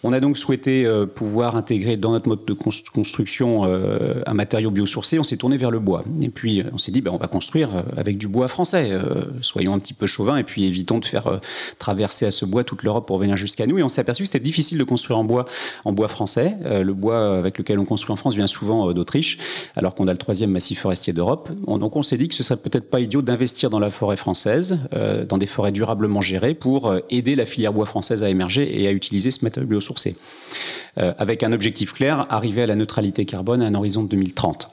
On 0.06 0.12
a 0.12 0.20
donc 0.20 0.38
souhaité 0.38 0.88
pouvoir 1.14 1.56
intégrer 1.56 1.96
dans 1.96 2.12
notre 2.12 2.28
mode 2.28 2.44
de 2.44 2.52
construction 2.52 3.64
un 3.64 4.34
matériau 4.34 4.70
biosourcé. 4.70 5.18
On 5.18 5.24
s'est 5.24 5.36
tourné 5.36 5.56
vers 5.56 5.72
le 5.72 5.80
bois. 5.80 6.04
Et 6.22 6.28
puis, 6.28 6.62
on 6.72 6.78
s'est 6.78 6.92
dit, 6.92 7.00
ben, 7.00 7.10
on 7.12 7.16
va 7.16 7.26
construire 7.26 7.70
avec 7.96 8.16
du 8.16 8.28
bois 8.28 8.46
français. 8.46 8.90
soyons 9.42 9.74
un 9.74 9.78
petit 9.80 9.94
peu 9.94 10.06
chauvins 10.06 10.36
et 10.36 10.44
puis 10.44 10.64
évitons 10.64 10.98
de 10.98 11.04
faire 11.04 11.40
traverser 11.78 12.26
à 12.26 12.30
ce 12.30 12.44
bois 12.44 12.62
toute 12.62 12.84
l'Europe 12.84 13.06
pour 13.06 13.18
venir 13.18 13.36
jusqu'à 13.36 13.66
nous. 13.66 13.78
Et 13.78 13.82
on 13.82 13.88
s'est 13.88 14.00
aperçu 14.00 14.22
que 14.22 14.28
c'était 14.28 14.44
difficile 14.44 14.78
de 14.78 14.84
construire 14.84 15.18
en 15.18 15.24
bois, 15.24 15.46
en 15.84 15.92
bois 15.92 16.08
français. 16.08 16.54
le 16.64 16.92
bois 16.92 17.38
avec 17.38 17.58
lequel 17.58 17.78
on 17.78 17.84
construit 17.84 18.12
en 18.12 18.16
France 18.16 18.36
vient 18.36 18.46
souvent 18.46 18.92
d'Autriche, 18.92 19.38
alors 19.74 19.94
qu'on 19.94 20.06
a 20.06 20.12
le 20.12 20.18
troisième 20.18 20.50
massif 20.50 20.80
forestier 20.80 21.12
d'Europe. 21.12 21.50
donc 21.66 21.96
on 21.96 22.02
s'est 22.02 22.18
dit 22.18 22.28
que 22.28 22.34
ce 22.34 22.42
serait 22.42 22.58
peut-être 22.58 22.90
pas 22.90 23.00
idiot 23.00 23.22
d'investir 23.22 23.70
dans 23.70 23.80
la 23.80 23.90
forêt 23.90 24.16
française, 24.16 24.78
euh, 24.94 25.24
dans 25.24 25.38
des 25.38 25.46
forêts 25.46 25.72
durablement 25.72 26.20
gérées, 26.20 26.54
pour 26.54 26.86
euh, 26.86 27.00
aider 27.10 27.34
la 27.34 27.46
filière 27.46 27.72
bois 27.72 27.86
française 27.86 28.22
à 28.22 28.28
émerger 28.28 28.80
et 28.80 28.86
à 28.86 28.92
utiliser 28.92 29.30
ce 29.30 29.44
matériau 29.44 29.68
biosourcé. 29.68 29.95
Euh, 30.98 31.12
avec 31.18 31.42
un 31.42 31.52
objectif 31.52 31.92
clair, 31.92 32.26
arriver 32.30 32.62
à 32.62 32.66
la 32.66 32.74
neutralité 32.74 33.26
carbone 33.26 33.60
à 33.60 33.66
un 33.66 33.74
horizon 33.74 34.02
de 34.02 34.08
2030. 34.08 34.70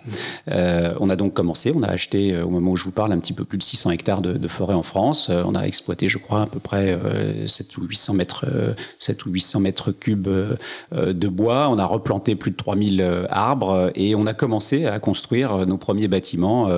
on 0.47 1.09
a 1.09 1.15
donc 1.17 1.33
commencé, 1.33 1.73
on 1.75 1.83
a 1.83 1.89
acheté 1.89 2.39
au 2.41 2.49
moment 2.49 2.71
où 2.71 2.77
je 2.77 2.85
vous 2.85 2.91
parle 2.91 3.11
un 3.11 3.19
petit 3.19 3.33
peu 3.33 3.43
plus 3.43 3.57
de 3.57 3.63
600 3.63 3.91
hectares 3.91 4.21
de, 4.21 4.47
forêt 4.47 4.75
en 4.75 4.83
France. 4.83 5.29
on 5.29 5.55
a 5.55 5.63
exploité, 5.63 6.07
je 6.07 6.17
crois, 6.17 6.43
à 6.43 6.45
peu 6.45 6.59
près 6.59 6.97
7 7.47 7.77
ou 7.77 7.83
800 7.83 8.13
mètres, 8.13 8.45
7 8.99 9.25
ou 9.25 9.31
800 9.31 9.59
mètres 9.59 9.91
cubes 9.91 10.29
de 10.93 11.27
bois. 11.27 11.67
On 11.69 11.77
a 11.77 11.85
replanté 11.85 12.35
plus 12.35 12.51
de 12.51 12.55
3000 12.55 13.25
arbres 13.29 13.91
et 13.95 14.15
on 14.15 14.25
a 14.25 14.33
commencé 14.33 14.85
à 14.85 14.99
construire 14.99 15.65
nos 15.65 15.77
premiers 15.77 16.07
bâtiments 16.07 16.69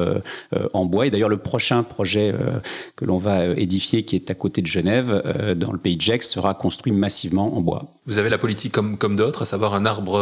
en 0.74 0.86
bois. 0.86 1.06
Et 1.06 1.12
d'ailleurs, 1.12 1.30
le 1.30 1.38
prochain 1.38 1.84
projet 1.84 2.34
euh, 2.34 2.60
que 2.96 3.06
l'on 3.06 3.18
va 3.18 3.40
euh, 3.42 3.54
édifier, 3.58 4.04
qui 4.04 4.16
est 4.16 4.30
à 4.30 4.34
côté 4.34 4.62
de 4.62 4.68
Genève, 4.68 5.22
euh, 5.26 5.56
dans 5.56 5.72
le 5.72 5.78
pays 5.78 5.96
de 5.96 6.02
Gex, 6.02 6.30
sera 6.30 6.54
construit 6.54 6.92
massivement 6.92 7.56
en 7.56 7.62
bois. 7.62 7.94
Politique 8.38 8.72
comme, 8.72 8.98
comme 8.98 9.16
d'autres, 9.16 9.44
à 9.44 9.46
savoir 9.46 9.74
un 9.74 9.86
arbre 9.86 10.20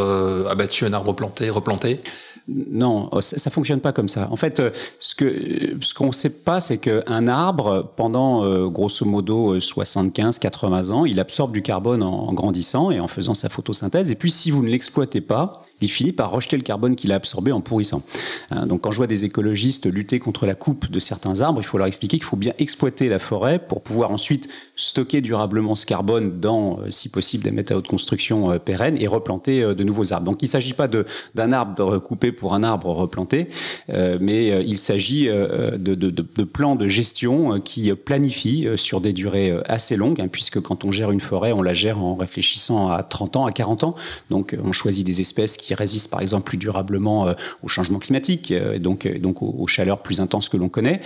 abattu, 0.50 0.86
un 0.86 0.94
arbre 0.94 1.14
planté, 1.14 1.50
replanté? 1.50 2.00
Non, 2.48 3.10
ça, 3.22 3.38
ne 3.50 3.52
fonctionne 3.52 3.80
pas 3.80 3.94
comme 3.94 4.10
ça. 4.10 4.28
En 4.30 4.36
fait, 4.36 4.62
ce 5.00 5.16
que 5.16 5.76
ce 5.80 5.94
qu'on 5.94 6.08
ne 6.08 6.12
sait 6.12 6.42
pas, 6.42 6.60
c'est 6.60 6.78
qu'un 6.78 7.28
arbre, 7.28 7.94
pendant 7.96 8.68
grosso 8.68 9.06
modo 9.06 9.58
75-80 9.58 10.92
ans, 10.92 11.06
il 11.06 11.20
absorbe 11.20 11.54
du 11.54 11.62
carbone 11.62 12.04
en 12.04 12.34
grandissant 12.34 12.92
et 12.92 13.00
en 13.00 13.08
faisant 13.08 13.34
sa 13.34 13.48
photosynthèse. 13.48 14.12
Et 14.12 14.16
puis, 14.16 14.32
si 14.32 14.52
vous 14.52 14.62
ne 14.62 14.70
l'exploitez 14.70 15.22
pas, 15.22 15.63
il 15.84 15.90
finit 15.90 16.14
par 16.14 16.32
rejeter 16.32 16.58
le 16.58 16.64
carbone 16.64 16.96
qu'il 16.96 17.12
a 17.12 17.16
absorbé 17.16 17.52
en 17.52 17.62
pourrissant. 17.62 18.04
Hein, 18.52 18.66
donc 18.66 18.82
quand 18.82 18.92
je 18.92 18.98
vois 18.98 19.08
des 19.08 19.26
écologistes 19.26 19.86
lutter 19.86 20.20
contre 20.20 20.46
la 20.46 20.56
coupe 20.56 20.90
de 20.90 21.00
certains 21.00 21.42
arbres, 21.42 21.60
il 21.62 21.66
faut 21.66 21.78
leur 21.78 21.88
expliquer 21.88 22.18
qu'il 22.18 22.26
faut 22.26 22.38
bien 22.38 22.54
exploiter 22.58 23.10
la 23.10 23.20
forêt 23.20 23.60
pour 23.60 23.82
pouvoir 23.82 24.12
ensuite 24.12 24.50
stocker 24.76 25.22
durablement 25.22 25.76
ce 25.76 25.86
carbone 25.86 26.40
dans, 26.40 26.80
euh, 26.80 26.92
si 26.92 27.10
possible, 27.10 27.44
des 27.44 27.52
matériaux 27.52 27.82
de 27.82 27.88
construction 27.88 28.52
euh, 28.52 28.60
pérennes 28.60 28.98
et 28.98 29.08
replanter 29.08 29.62
euh, 29.62 29.76
de 29.76 29.84
nouveaux 29.84 30.14
arbres. 30.14 30.26
Donc 30.26 30.42
il 30.42 30.46
ne 30.46 30.50
s'agit 30.50 30.74
pas 30.74 30.88
d'un 30.88 31.52
arbre 31.52 32.00
coupé 32.00 32.32
pour 32.32 32.54
un 32.54 32.64
arbre 32.64 32.90
replanté, 32.90 33.48
mais 33.90 34.64
il 34.66 34.78
s'agit 34.78 35.26
de, 35.26 35.78
de, 35.78 36.44
plans 36.44 36.76
de 36.76 36.88
gestion 36.88 37.60
qui 37.60 37.92
planifient 37.94 38.68
sur 38.76 39.02
des 39.02 39.14
durées 39.14 39.56
assez 39.66 39.96
longues, 39.96 40.22
hein, 40.22 40.28
puisque 40.32 40.60
quand 40.60 40.86
on 40.86 40.92
gère 40.92 41.12
une 41.12 41.20
forêt, 41.20 41.52
on 41.52 41.62
la 41.62 41.74
gère 41.74 42.00
en 42.00 42.16
réfléchissant 42.16 42.90
à 42.90 43.04
30 43.04 43.38
ans, 43.38 43.46
à 43.46 43.52
40 43.52 43.84
ans. 43.84 43.96
Donc 44.30 44.56
on 44.64 44.72
choisit 44.72 45.06
des 45.06 45.22
espèces 45.22 45.58
qui 45.58 45.73
résistent 45.74 46.10
par 46.10 46.22
exemple 46.22 46.46
plus 46.46 46.58
durablement 46.58 47.28
euh, 47.28 47.34
au 47.62 47.68
changement 47.68 48.00
climatique, 48.00 48.52
euh, 48.52 48.80
donc, 48.80 49.06
euh, 49.06 49.20
donc 49.20 49.42
aux, 49.42 49.68
chaleurs 49.68 50.00
plus 50.00 50.20
intenses 50.20 50.50
que 50.50 50.58
l'on 50.58 50.70
connaît. 50.70 51.02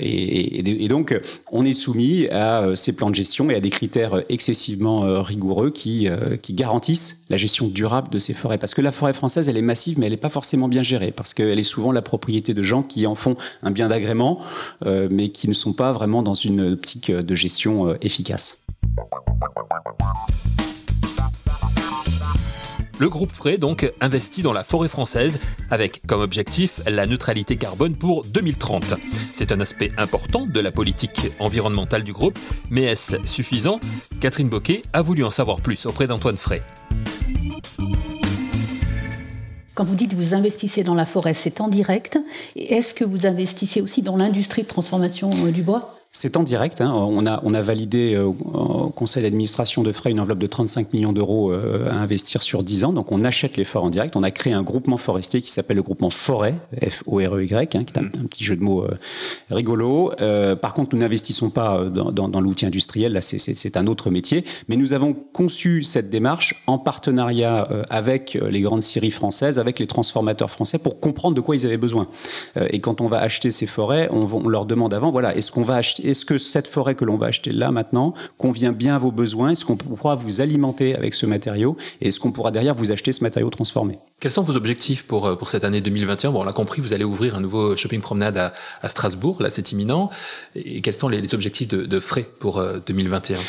Et, 0.00 0.88
donc 0.88 1.18
on 1.50 1.64
est 1.64 1.72
soumis 1.72 2.28
à 2.28 2.64
ces 2.74 2.94
plans 2.94 3.08
de 3.08 3.14
gestion 3.14 3.48
et 3.50 3.54
à 3.54 3.60
des 3.60 3.70
critères 3.70 4.22
excessivement 4.28 5.22
rigoureux 5.22 5.70
qui, 5.70 6.08
qui 6.42 6.52
garantissent 6.52 7.24
la 7.30 7.38
gestion 7.38 7.68
durable 7.68 8.10
de 8.10 8.18
ces 8.18 8.34
forêts. 8.34 8.58
Parce 8.58 8.74
que 8.74 8.82
la 8.82 8.92
forêt 8.92 9.14
française, 9.14 9.48
elle 9.48 9.56
est 9.56 9.62
massive, 9.62 9.98
mais 9.98 10.06
elle 10.06 10.12
n'est 10.12 10.18
pas 10.18 10.28
forcément 10.28 10.68
bien 10.68 10.82
gérée, 10.82 11.12
parce 11.12 11.32
qu'elle 11.32 11.58
est 11.58 11.62
souvent 11.62 11.92
la 11.92 12.02
propriété 12.02 12.52
de 12.52 12.62
gens 12.62 12.82
qui 12.82 13.06
en 13.06 13.14
font 13.14 13.36
un 13.62 13.70
bien 13.70 13.88
d'agrément, 13.88 14.40
mais 14.84 15.30
qui 15.30 15.48
ne 15.48 15.54
sont 15.54 15.72
pas 15.72 15.92
vraiment 15.92 16.22
dans 16.22 16.34
une 16.34 16.60
optique 16.72 17.10
de 17.10 17.34
gestion 17.34 17.94
efficace. 18.02 18.62
Le 23.02 23.08
groupe 23.08 23.32
Frey 23.32 23.58
donc 23.58 23.92
investit 24.00 24.42
dans 24.42 24.52
la 24.52 24.62
forêt 24.62 24.86
française 24.86 25.40
avec 25.72 26.02
comme 26.06 26.20
objectif 26.20 26.80
la 26.86 27.04
neutralité 27.04 27.56
carbone 27.56 27.96
pour 27.96 28.24
2030. 28.26 28.94
C'est 29.32 29.50
un 29.50 29.58
aspect 29.58 29.90
important 29.98 30.46
de 30.46 30.60
la 30.60 30.70
politique 30.70 31.32
environnementale 31.40 32.04
du 32.04 32.12
groupe, 32.12 32.38
mais 32.70 32.82
est-ce 32.82 33.16
suffisant? 33.24 33.80
Catherine 34.20 34.48
Boquet 34.48 34.82
a 34.92 35.02
voulu 35.02 35.24
en 35.24 35.32
savoir 35.32 35.60
plus 35.60 35.84
auprès 35.86 36.06
d'Antoine 36.06 36.36
Frey. 36.36 36.62
Quand 39.74 39.82
vous 39.82 39.96
dites 39.96 40.12
que 40.12 40.16
vous 40.16 40.34
investissez 40.34 40.84
dans 40.84 40.94
la 40.94 41.04
forêt, 41.04 41.34
c'est 41.34 41.60
en 41.60 41.66
direct. 41.66 42.20
Est-ce 42.54 42.94
que 42.94 43.04
vous 43.04 43.26
investissez 43.26 43.80
aussi 43.80 44.02
dans 44.02 44.16
l'industrie 44.16 44.62
de 44.62 44.68
transformation 44.68 45.30
euh, 45.44 45.50
du 45.50 45.62
bois? 45.62 46.01
C'est 46.14 46.36
en 46.36 46.42
direct. 46.42 46.82
Hein. 46.82 46.92
On, 46.92 47.24
a, 47.24 47.40
on 47.42 47.54
a 47.54 47.62
validé 47.62 48.14
euh, 48.14 48.24
au 48.24 48.90
conseil 48.94 49.22
d'administration 49.22 49.82
de 49.82 49.92
frais 49.92 50.10
une 50.10 50.20
enveloppe 50.20 50.40
de 50.40 50.46
35 50.46 50.92
millions 50.92 51.14
d'euros 51.14 51.50
euh, 51.52 51.88
à 51.90 51.94
investir 51.94 52.42
sur 52.42 52.62
10 52.62 52.84
ans. 52.84 52.92
Donc 52.92 53.10
on 53.12 53.24
achète 53.24 53.56
les 53.56 53.64
forêts 53.64 53.86
en 53.86 53.90
direct. 53.90 54.14
On 54.14 54.22
a 54.22 54.30
créé 54.30 54.52
un 54.52 54.62
groupement 54.62 54.98
forestier 54.98 55.40
qui 55.40 55.50
s'appelle 55.50 55.78
le 55.78 55.82
groupement 55.82 56.10
Forêt, 56.10 56.54
F-O-R-E-Y, 56.86 57.54
hein, 57.74 57.84
qui 57.84 57.94
est 57.94 57.98
un, 57.98 58.04
petit 58.28 58.44
jeu 58.44 58.56
de 58.56 58.62
mots 58.62 58.84
euh, 58.84 58.90
rigolo. 59.50 60.12
par 60.60 60.74
contre, 60.74 60.94
nous 60.94 61.00
n'investissons 61.00 61.48
pas 61.48 61.82
dans, 61.84 62.40
l'outil 62.40 62.66
industriel. 62.66 63.14
Là, 63.14 63.22
c'est 63.22 63.76
un 63.78 63.86
autre 63.86 64.10
métier. 64.10 64.44
Mais 64.68 64.76
nous 64.76 64.92
avons 64.92 65.14
conçu 65.14 65.82
cette 65.82 66.10
démarche 66.10 66.62
en 66.66 66.78
partenariat 66.78 67.66
avec 67.88 68.38
les 68.50 68.60
grandes 68.60 68.82
scieries 68.82 69.10
françaises, 69.10 69.58
avec 69.58 69.78
les 69.78 69.86
transformateurs 69.86 70.50
français, 70.50 70.78
pour 70.78 71.00
comprendre 71.00 71.34
de 71.34 71.40
quoi 71.40 71.56
ils 71.56 71.64
avaient 71.64 71.78
besoin. 71.78 72.06
et 72.56 72.80
quand 72.80 73.00
on 73.00 73.08
va 73.08 73.20
acheter 73.20 73.50
ces 73.50 73.66
forêts, 73.66 74.08
on, 74.10 74.26
on 74.32 74.48
leur 74.48 74.66
demande 74.66 74.92
avant, 74.92 75.10
voilà, 75.10 75.34
est-ce 75.34 75.50
qu'on 75.50 75.62
va 75.62 75.76
acheter 75.76 76.01
est-ce 76.02 76.24
que 76.24 76.38
cette 76.38 76.66
forêt 76.66 76.94
que 76.94 77.04
l'on 77.04 77.16
va 77.16 77.26
acheter 77.26 77.52
là 77.52 77.70
maintenant 77.70 78.14
convient 78.38 78.72
bien 78.72 78.96
à 78.96 78.98
vos 78.98 79.10
besoins? 79.10 79.50
Est-ce 79.50 79.64
qu'on 79.64 79.76
pourra 79.76 80.14
vous 80.14 80.40
alimenter 80.40 80.94
avec 80.94 81.14
ce 81.14 81.26
matériau? 81.26 81.76
Et 82.00 82.08
est-ce 82.08 82.20
qu'on 82.20 82.32
pourra 82.32 82.50
derrière 82.50 82.74
vous 82.74 82.92
acheter 82.92 83.12
ce 83.12 83.22
matériau 83.22 83.50
transformé? 83.50 83.98
Quels 84.20 84.30
sont 84.30 84.42
vos 84.42 84.56
objectifs 84.56 85.04
pour, 85.04 85.26
euh, 85.26 85.36
cette 85.46 85.64
année 85.64 85.80
2021 85.80 86.30
Bon, 86.30 86.42
on 86.42 86.44
l'a 86.44 86.52
compris, 86.52 86.80
vous 86.80 86.92
allez 86.92 87.04
ouvrir 87.04 87.34
un 87.34 87.40
nouveau 87.40 87.76
shopping 87.76 88.00
promenade 88.00 88.36
à, 88.36 88.52
à 88.82 88.88
Strasbourg, 88.88 89.42
là 89.42 89.50
c'est 89.50 89.72
imminent. 89.72 90.10
Et 90.54 90.80
quels 90.80 90.94
sont 90.94 91.08
les, 91.08 91.34
objectifs 91.34 91.68
de, 91.68 92.00
frais 92.00 92.26
pour 92.38 92.62
2021 92.86 93.36
euh, 93.36 93.40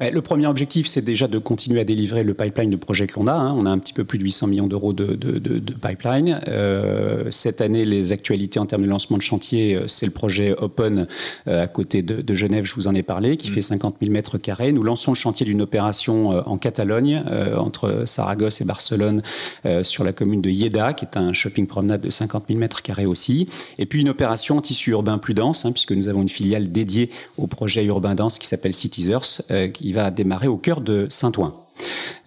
le 0.00 0.20
premier 0.20 0.46
objectif, 0.46 0.86
c'est 0.86 1.02
déjà 1.02 1.28
de 1.28 1.38
continuer 1.38 1.80
à 1.80 1.84
délivrer 1.84 2.24
le 2.24 2.34
pipeline 2.34 2.70
de 2.70 2.76
projets 2.76 3.06
que 3.06 3.18
l'on 3.18 3.26
a. 3.26 3.32
Hein. 3.32 3.54
On 3.56 3.66
a 3.66 3.70
un 3.70 3.78
petit 3.78 3.92
peu 3.92 4.04
plus 4.04 4.18
de 4.18 4.24
800 4.24 4.48
millions 4.48 4.66
d'euros 4.66 4.92
de, 4.92 5.60
pipeline. 5.80 6.40
Euh, 6.48 7.24
cette 7.30 7.60
année, 7.60 7.84
les 7.84 8.12
actualités 8.12 8.58
en 8.58 8.66
termes 8.66 8.82
de 8.82 8.88
lancement 8.88 9.16
de 9.16 9.22
chantier, 9.22 9.74
euh, 9.74 9.88
c'est 9.88 10.06
le 10.06 10.12
projet 10.12 10.54
Open 10.58 11.06
euh, 11.48 11.62
à 11.62 11.66
côté 11.66 12.02
de, 12.02 12.34
Genève, 12.34 12.64
je 12.64 12.74
vous 12.74 12.88
en 12.88 12.94
ai 12.94 13.02
parlé, 13.02 13.36
qui 13.36 13.50
mm. 13.50 13.54
fait 13.54 13.62
50 13.62 13.96
000 14.00 14.12
mètres 14.12 14.38
carrés. 14.38 14.72
Nous 14.72 14.82
lançons 14.82 15.12
le 15.12 15.16
chantier 15.16 15.44
d'une 15.44 15.60
opération 15.60 16.30
en 16.30 16.56
Catalogne, 16.56 17.22
entre 17.56 18.04
Saragosse 18.06 18.62
et 18.62 18.64
Barcelone, 18.64 19.22
sur 19.82 20.02
la 20.02 20.12
commune 20.12 20.40
de 20.40 20.48
Ieda, 20.48 20.94
qui 20.94 21.04
est 21.04 21.18
un 21.18 21.32
shopping 21.34 21.66
promenade 21.66 22.00
de 22.00 22.10
50 22.10 22.44
000 22.48 22.58
mètres 22.58 22.80
carrés 22.80 23.04
aussi. 23.04 23.48
Et 23.78 23.84
puis 23.84 24.00
une 24.00 24.08
opération 24.08 24.56
en 24.56 24.60
tissu 24.62 24.90
urbain 24.92 25.18
plus 25.18 25.34
dense, 25.34 25.66
hein, 25.66 25.72
puisque 25.72 25.92
nous 25.92 26.08
avons 26.08 26.22
une 26.22 26.28
filiale 26.28 26.72
dédiée 26.72 27.10
au 27.36 27.46
projet 27.46 27.84
urbain 27.84 28.14
dense 28.14 28.38
qui 28.38 28.46
s'appelle 28.46 28.72
Citiesers, 28.72 29.42
qui 29.74 29.81
va 29.90 30.10
démarrer 30.12 30.46
au 30.46 30.56
cœur 30.56 30.80
de 30.80 31.08
Saint-Ouen. 31.10 31.54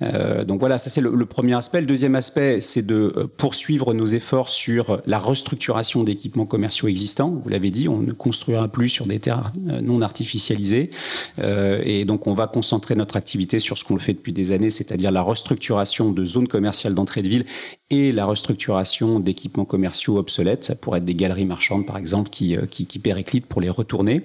Euh, 0.01 0.43
donc 0.43 0.59
voilà, 0.59 0.77
ça 0.77 0.89
c'est 0.89 1.01
le, 1.01 1.25
premier 1.25 1.55
aspect. 1.55 1.81
Le 1.81 1.87
deuxième 1.87 2.15
aspect, 2.15 2.59
c'est 2.61 2.85
de 2.85 3.13
euh, 3.15 3.27
poursuivre 3.27 3.93
nos 3.93 4.05
efforts 4.05 4.49
sur 4.49 5.01
la 5.05 5.19
restructuration 5.19 6.03
d'équipements 6.03 6.45
commerciaux 6.45 6.87
existants. 6.87 7.29
Vous 7.29 7.49
l'avez 7.49 7.69
dit, 7.69 7.87
on 7.87 7.99
ne 7.99 8.11
construira 8.11 8.67
plus 8.67 8.89
sur 8.89 9.05
des 9.05 9.19
terres 9.19 9.51
euh, 9.69 9.81
non 9.81 10.01
artificialisées. 10.01 10.89
et 11.37 12.05
donc 12.05 12.27
on 12.27 12.33
va 12.33 12.47
concentrer 12.47 12.95
notre 12.95 13.15
activité 13.15 13.59
sur 13.59 13.77
ce 13.77 13.83
qu'on 13.83 13.95
le 13.95 13.99
fait 13.99 14.13
depuis 14.13 14.33
des 14.33 14.51
années, 14.51 14.71
c'est-à-dire 14.71 15.11
la 15.11 15.21
restructuration 15.21 16.11
de 16.11 16.25
zones 16.25 16.47
commerciales 16.47 16.93
d'entrée 16.93 17.21
de 17.21 17.29
ville 17.29 17.45
et 17.91 18.11
la 18.11 18.25
restructuration 18.25 19.19
d'équipements 19.19 19.65
commerciaux 19.65 20.17
obsolètes. 20.17 20.63
Ça 20.63 20.75
pourrait 20.75 20.99
être 20.99 21.05
des 21.05 21.13
galeries 21.13 21.45
marchandes, 21.45 21.85
par 21.85 21.97
exemple, 21.97 22.29
qui, 22.29 22.57
qui, 22.71 22.85
qui 22.85 22.99
périclitent 22.99 23.45
pour 23.45 23.61
les 23.61 23.69
retourner. 23.69 24.23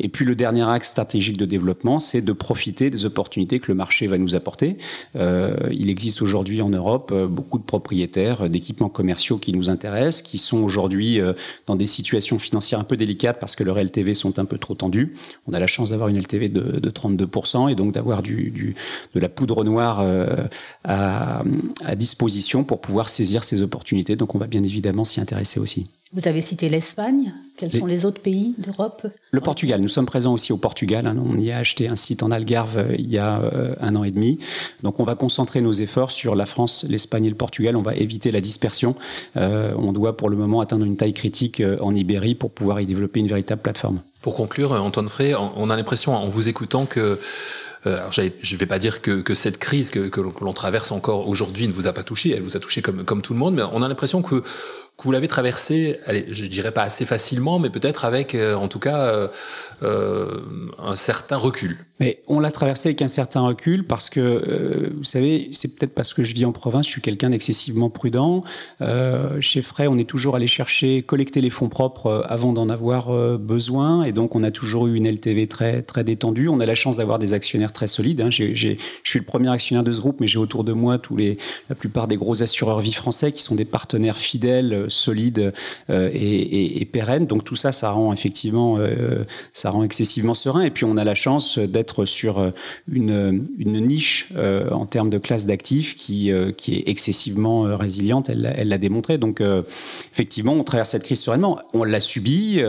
Et 0.00 0.08
puis 0.08 0.24
le 0.24 0.34
dernier 0.34 0.68
axe 0.68 0.90
stratégique 0.90 1.36
de 1.36 1.44
développement, 1.44 1.98
c'est 1.98 2.20
de 2.20 2.32
profiter 2.32 2.90
des 2.90 3.04
opportunités 3.04 3.60
que 3.60 3.70
le 3.70 3.76
marché 3.76 4.06
va 4.06 4.18
nous 4.18 4.34
apporter. 4.34 4.76
Euh, 5.14 5.56
il 5.70 5.90
existe 5.90 6.22
aujourd'hui 6.22 6.62
en 6.62 6.68
Europe 6.68 7.10
euh, 7.12 7.26
beaucoup 7.26 7.58
de 7.58 7.64
propriétaires 7.64 8.42
euh, 8.42 8.48
d'équipements 8.48 8.88
commerciaux 8.88 9.38
qui 9.38 9.52
nous 9.52 9.70
intéressent, 9.70 10.22
qui 10.22 10.38
sont 10.38 10.58
aujourd'hui 10.58 11.20
dans 11.66 11.76
des 11.76 11.86
situations 11.86 12.38
financières 12.38 12.80
un 12.80 12.84
peu 12.84 12.96
délicates 12.96 13.38
parce 13.40 13.54
que 13.56 13.64
leurs 13.64 13.78
LTV 13.78 14.14
sont 14.14 14.38
un 14.38 14.44
peu 14.44 14.58
trop 14.58 14.74
tendus. 14.74 15.14
On 15.46 15.52
a 15.52 15.60
la 15.60 15.66
chance 15.66 15.90
d'avoir 15.90 16.08
une 16.08 16.18
LTV 16.18 16.48
de, 16.48 16.90
32% 16.90 17.70
et 17.70 17.74
donc 17.74 17.92
d'avoir 17.92 18.22
de 18.22 18.74
la 19.14 19.28
poudre 19.28 19.64
noire 19.64 20.04
à 20.84 21.42
disposition 21.96 22.64
pour 22.64 22.80
pouvoir 22.80 22.95
saisir 23.04 23.44
ces 23.44 23.62
opportunités. 23.62 24.16
Donc 24.16 24.34
on 24.34 24.38
va 24.38 24.46
bien 24.46 24.62
évidemment 24.62 25.04
s'y 25.04 25.20
intéresser 25.20 25.60
aussi. 25.60 25.86
Vous 26.12 26.28
avez 26.28 26.40
cité 26.40 26.68
l'Espagne. 26.68 27.32
Quels 27.56 27.72
sont 27.72 27.86
les 27.86 28.04
autres 28.04 28.20
pays 28.20 28.54
d'Europe 28.58 29.06
Le 29.30 29.40
Portugal. 29.40 29.80
Nous 29.80 29.88
sommes 29.88 30.06
présents 30.06 30.34
aussi 30.34 30.52
au 30.52 30.56
Portugal. 30.56 31.06
Hein. 31.06 31.16
On 31.18 31.38
y 31.38 31.50
a 31.50 31.58
acheté 31.58 31.88
un 31.88 31.96
site 31.96 32.22
en 32.22 32.30
Algarve 32.30 32.78
euh, 32.78 32.94
il 32.98 33.10
y 33.10 33.18
a 33.18 33.40
euh, 33.40 33.74
un 33.80 33.96
an 33.96 34.04
et 34.04 34.10
demi. 34.10 34.38
Donc 34.82 35.00
on 35.00 35.04
va 35.04 35.14
concentrer 35.14 35.60
nos 35.60 35.72
efforts 35.72 36.10
sur 36.10 36.36
la 36.36 36.46
France, 36.46 36.86
l'Espagne 36.88 37.24
et 37.24 37.30
le 37.30 37.34
Portugal. 37.34 37.76
On 37.76 37.82
va 37.82 37.94
éviter 37.94 38.30
la 38.30 38.40
dispersion. 38.40 38.94
Euh, 39.36 39.72
on 39.78 39.92
doit 39.92 40.16
pour 40.16 40.28
le 40.28 40.36
moment 40.36 40.60
atteindre 40.60 40.84
une 40.84 40.96
taille 40.96 41.14
critique 41.14 41.62
en 41.80 41.94
Ibérie 41.94 42.34
pour 42.34 42.50
pouvoir 42.50 42.80
y 42.80 42.86
développer 42.86 43.20
une 43.20 43.28
véritable 43.28 43.62
plateforme. 43.62 44.00
Pour 44.22 44.34
conclure, 44.34 44.72
Antoine 44.72 45.08
Frey, 45.08 45.34
on 45.56 45.70
a 45.70 45.76
l'impression 45.76 46.14
en 46.14 46.28
vous 46.28 46.48
écoutant 46.48 46.84
que 46.84 47.20
alors 47.86 48.12
je 48.12 48.22
ne 48.22 48.58
vais 48.58 48.66
pas 48.66 48.78
dire 48.78 49.00
que, 49.00 49.34
cette 49.34 49.58
crise 49.58 49.90
que, 49.90 50.20
l'on 50.20 50.52
traverse 50.52 50.92
encore 50.92 51.28
aujourd'hui 51.28 51.68
ne 51.68 51.72
vous 51.72 51.86
a 51.86 51.92
pas 51.92 52.02
touché, 52.02 52.34
elle 52.34 52.42
vous 52.42 52.56
a 52.56 52.60
touché 52.60 52.82
comme 52.82 53.22
tout 53.22 53.32
le 53.32 53.38
monde, 53.38 53.54
mais 53.54 53.62
on 53.72 53.82
a 53.82 53.88
l'impression 53.88 54.22
que 54.22 54.42
que 54.96 55.02
vous 55.02 55.12
l'avez 55.12 55.28
traversé, 55.28 55.98
allez, 56.06 56.24
je 56.30 56.46
dirais 56.46 56.72
pas 56.72 56.82
assez 56.82 57.04
facilement, 57.04 57.58
mais 57.58 57.68
peut-être 57.68 58.06
avec, 58.06 58.34
euh, 58.34 58.54
en 58.54 58.66
tout 58.66 58.78
cas, 58.78 58.98
euh, 58.98 59.28
euh, 59.82 60.40
un 60.82 60.96
certain 60.96 61.36
recul. 61.36 61.76
Mais 62.00 62.22
on 62.28 62.40
l'a 62.40 62.50
traversé 62.50 62.88
avec 62.88 63.02
un 63.02 63.08
certain 63.08 63.40
recul 63.40 63.86
parce 63.86 64.08
que, 64.08 64.92
vous 64.96 65.04
savez, 65.04 65.50
c'est 65.52 65.74
peut-être 65.74 65.94
parce 65.94 66.14
que 66.14 66.24
je 66.24 66.34
vis 66.34 66.44
en 66.44 66.52
province, 66.52 66.86
je 66.86 66.92
suis 66.92 67.00
quelqu'un 67.00 67.30
d'excessivement 67.30 67.88
prudent. 67.88 68.44
Chez 69.40 69.62
Frey, 69.62 69.86
on 69.88 69.96
est 69.96 70.08
toujours 70.08 70.36
allé 70.36 70.46
chercher, 70.46 71.02
collecter 71.02 71.40
les 71.40 71.48
fonds 71.48 71.70
propres 71.70 72.26
avant 72.28 72.52
d'en 72.52 72.68
avoir 72.68 73.38
besoin. 73.38 74.04
Et 74.04 74.12
donc, 74.12 74.34
on 74.34 74.42
a 74.42 74.50
toujours 74.50 74.88
eu 74.88 74.96
une 74.96 75.08
LTV 75.08 75.46
très, 75.46 75.80
très 75.80 76.04
détendue. 76.04 76.48
On 76.48 76.60
a 76.60 76.66
la 76.66 76.74
chance 76.74 76.96
d'avoir 76.96 77.18
des 77.18 77.32
actionnaires 77.32 77.72
très 77.72 77.86
solides. 77.86 78.20
Hein. 78.20 78.30
je 78.30 78.76
suis 79.02 79.18
le 79.18 79.24
premier 79.24 79.50
actionnaire 79.50 79.84
de 79.84 79.92
ce 79.92 80.00
groupe, 80.00 80.20
mais 80.20 80.26
j'ai 80.26 80.38
autour 80.38 80.64
de 80.64 80.74
moi 80.74 80.98
tous 80.98 81.16
les, 81.16 81.38
la 81.70 81.76
plupart 81.76 82.08
des 82.08 82.16
gros 82.16 82.42
assureurs 82.42 82.80
vie 82.80 82.92
français 82.92 83.32
qui 83.32 83.40
sont 83.40 83.54
des 83.54 83.64
partenaires 83.64 84.18
fidèles, 84.18 84.85
solides 84.88 85.52
et, 85.88 86.80
et, 86.80 86.84
pérennes. 86.84 87.26
Donc, 87.26 87.44
tout 87.44 87.56
ça, 87.56 87.72
ça 87.72 87.90
rend 87.90 88.12
effectivement, 88.12 88.78
ça 89.52 89.70
rend 89.70 89.82
excessivement 89.82 90.34
serein. 90.34 90.62
Et 90.62 90.70
puis, 90.70 90.84
on 90.84 90.96
a 90.96 91.04
la 91.04 91.14
chance 91.14 91.58
d'être 91.58 92.04
sur 92.04 92.38
euh, 92.38 92.50
une, 92.90 93.44
niche 93.58 94.28
euh, 94.36 94.70
en 94.70 94.86
termes 94.86 95.10
de 95.10 95.18
classe 95.18 95.46
d'actifs 95.46 95.96
qui, 95.96 96.30
euh, 96.30 96.52
qui 96.52 96.74
est 96.74 96.84
excessivement 96.86 97.62
résiliente. 97.76 98.28
Elle 98.28 98.68
l'a 98.68 98.78
démontré. 98.78 99.18
Donc, 99.18 99.42
effectivement, 100.12 100.52
on 100.52 100.64
traverse 100.64 100.90
cette 100.90 101.02
crise 101.02 101.20
sereinement. 101.20 101.58
On 101.72 101.84
l'a 101.84 102.00
subi. 102.00 102.60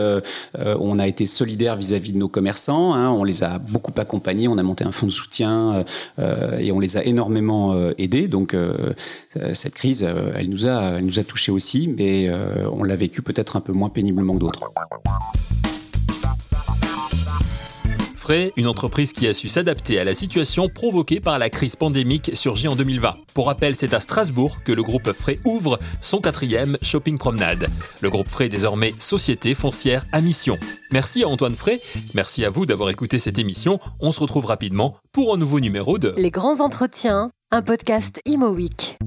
on 0.56 0.98
a 0.98 1.06
été 1.06 1.26
solidaire 1.26 1.76
vis-à-vis 1.76 2.12
de 2.12 2.18
nos 2.18 2.28
commerçants. 2.28 2.94
Hein. 2.94 3.10
on 3.10 3.24
les 3.24 3.42
a 3.42 3.58
beaucoup 3.58 3.92
accompagnés. 3.96 4.48
On 4.48 4.58
a 4.58 4.62
monté 4.62 4.84
un 4.84 4.92
fonds 4.92 5.06
de 5.06 5.12
soutien 5.12 5.84
et 6.58 6.72
on 6.72 6.80
les 6.80 6.96
a 6.96 7.04
énormément 7.04 7.90
aidés. 7.98 8.28
Donc, 8.28 8.56
cette 9.52 9.74
crise, 9.74 10.06
elle 10.34 10.50
nous 10.50 10.66
a, 10.66 10.98
elle 10.98 11.04
nous 11.04 11.18
a 11.18 11.24
touchés 11.24 11.52
aussi, 11.52 11.88
mais 11.88 12.07
on 12.72 12.82
l'a 12.82 12.96
vécu 12.96 13.22
peut-être 13.22 13.56
un 13.56 13.60
peu 13.60 13.72
moins 13.72 13.88
péniblement 13.88 14.34
que 14.34 14.40
d'autres. 14.40 14.64
une 18.56 18.66
entreprise 18.66 19.12
qui 19.12 19.26
a 19.26 19.32
su 19.32 19.48
s'adapter 19.48 19.98
à 19.98 20.04
la 20.04 20.14
situation 20.14 20.68
provoquée 20.68 21.20
par 21.20 21.38
la 21.38 21.48
crise 21.48 21.76
pandémique 21.76 22.30
surgie 22.34 22.68
en 22.68 22.76
2020. 22.76 23.14
Pour 23.34 23.46
rappel, 23.46 23.74
c'est 23.74 23.94
à 23.94 24.00
Strasbourg 24.00 24.58
que 24.64 24.72
le 24.72 24.82
groupe 24.82 25.12
Frey 25.12 25.38
ouvre 25.44 25.78
son 26.00 26.20
quatrième 26.20 26.76
shopping 26.82 27.16
promenade. 27.16 27.68
Le 28.00 28.10
groupe 28.10 28.28
Frey 28.28 28.48
désormais 28.48 28.92
société 28.98 29.54
foncière 29.54 30.04
à 30.12 30.20
mission. 30.20 30.58
Merci 30.92 31.22
à 31.22 31.28
Antoine 31.28 31.54
Frey, 31.54 31.80
merci 32.14 32.44
à 32.44 32.50
vous 32.50 32.66
d'avoir 32.66 32.90
écouté 32.90 33.18
cette 33.18 33.38
émission. 33.38 33.78
On 34.00 34.12
se 34.12 34.20
retrouve 34.20 34.44
rapidement 34.44 34.96
pour 35.12 35.34
un 35.34 35.38
nouveau 35.38 35.60
numéro 35.60 35.98
de 35.98 36.14
Les 36.16 36.30
grands 36.30 36.60
entretiens, 36.60 37.30
un 37.50 37.62
podcast 37.62 38.20
Imo 38.26 38.50
Week. 38.50 38.98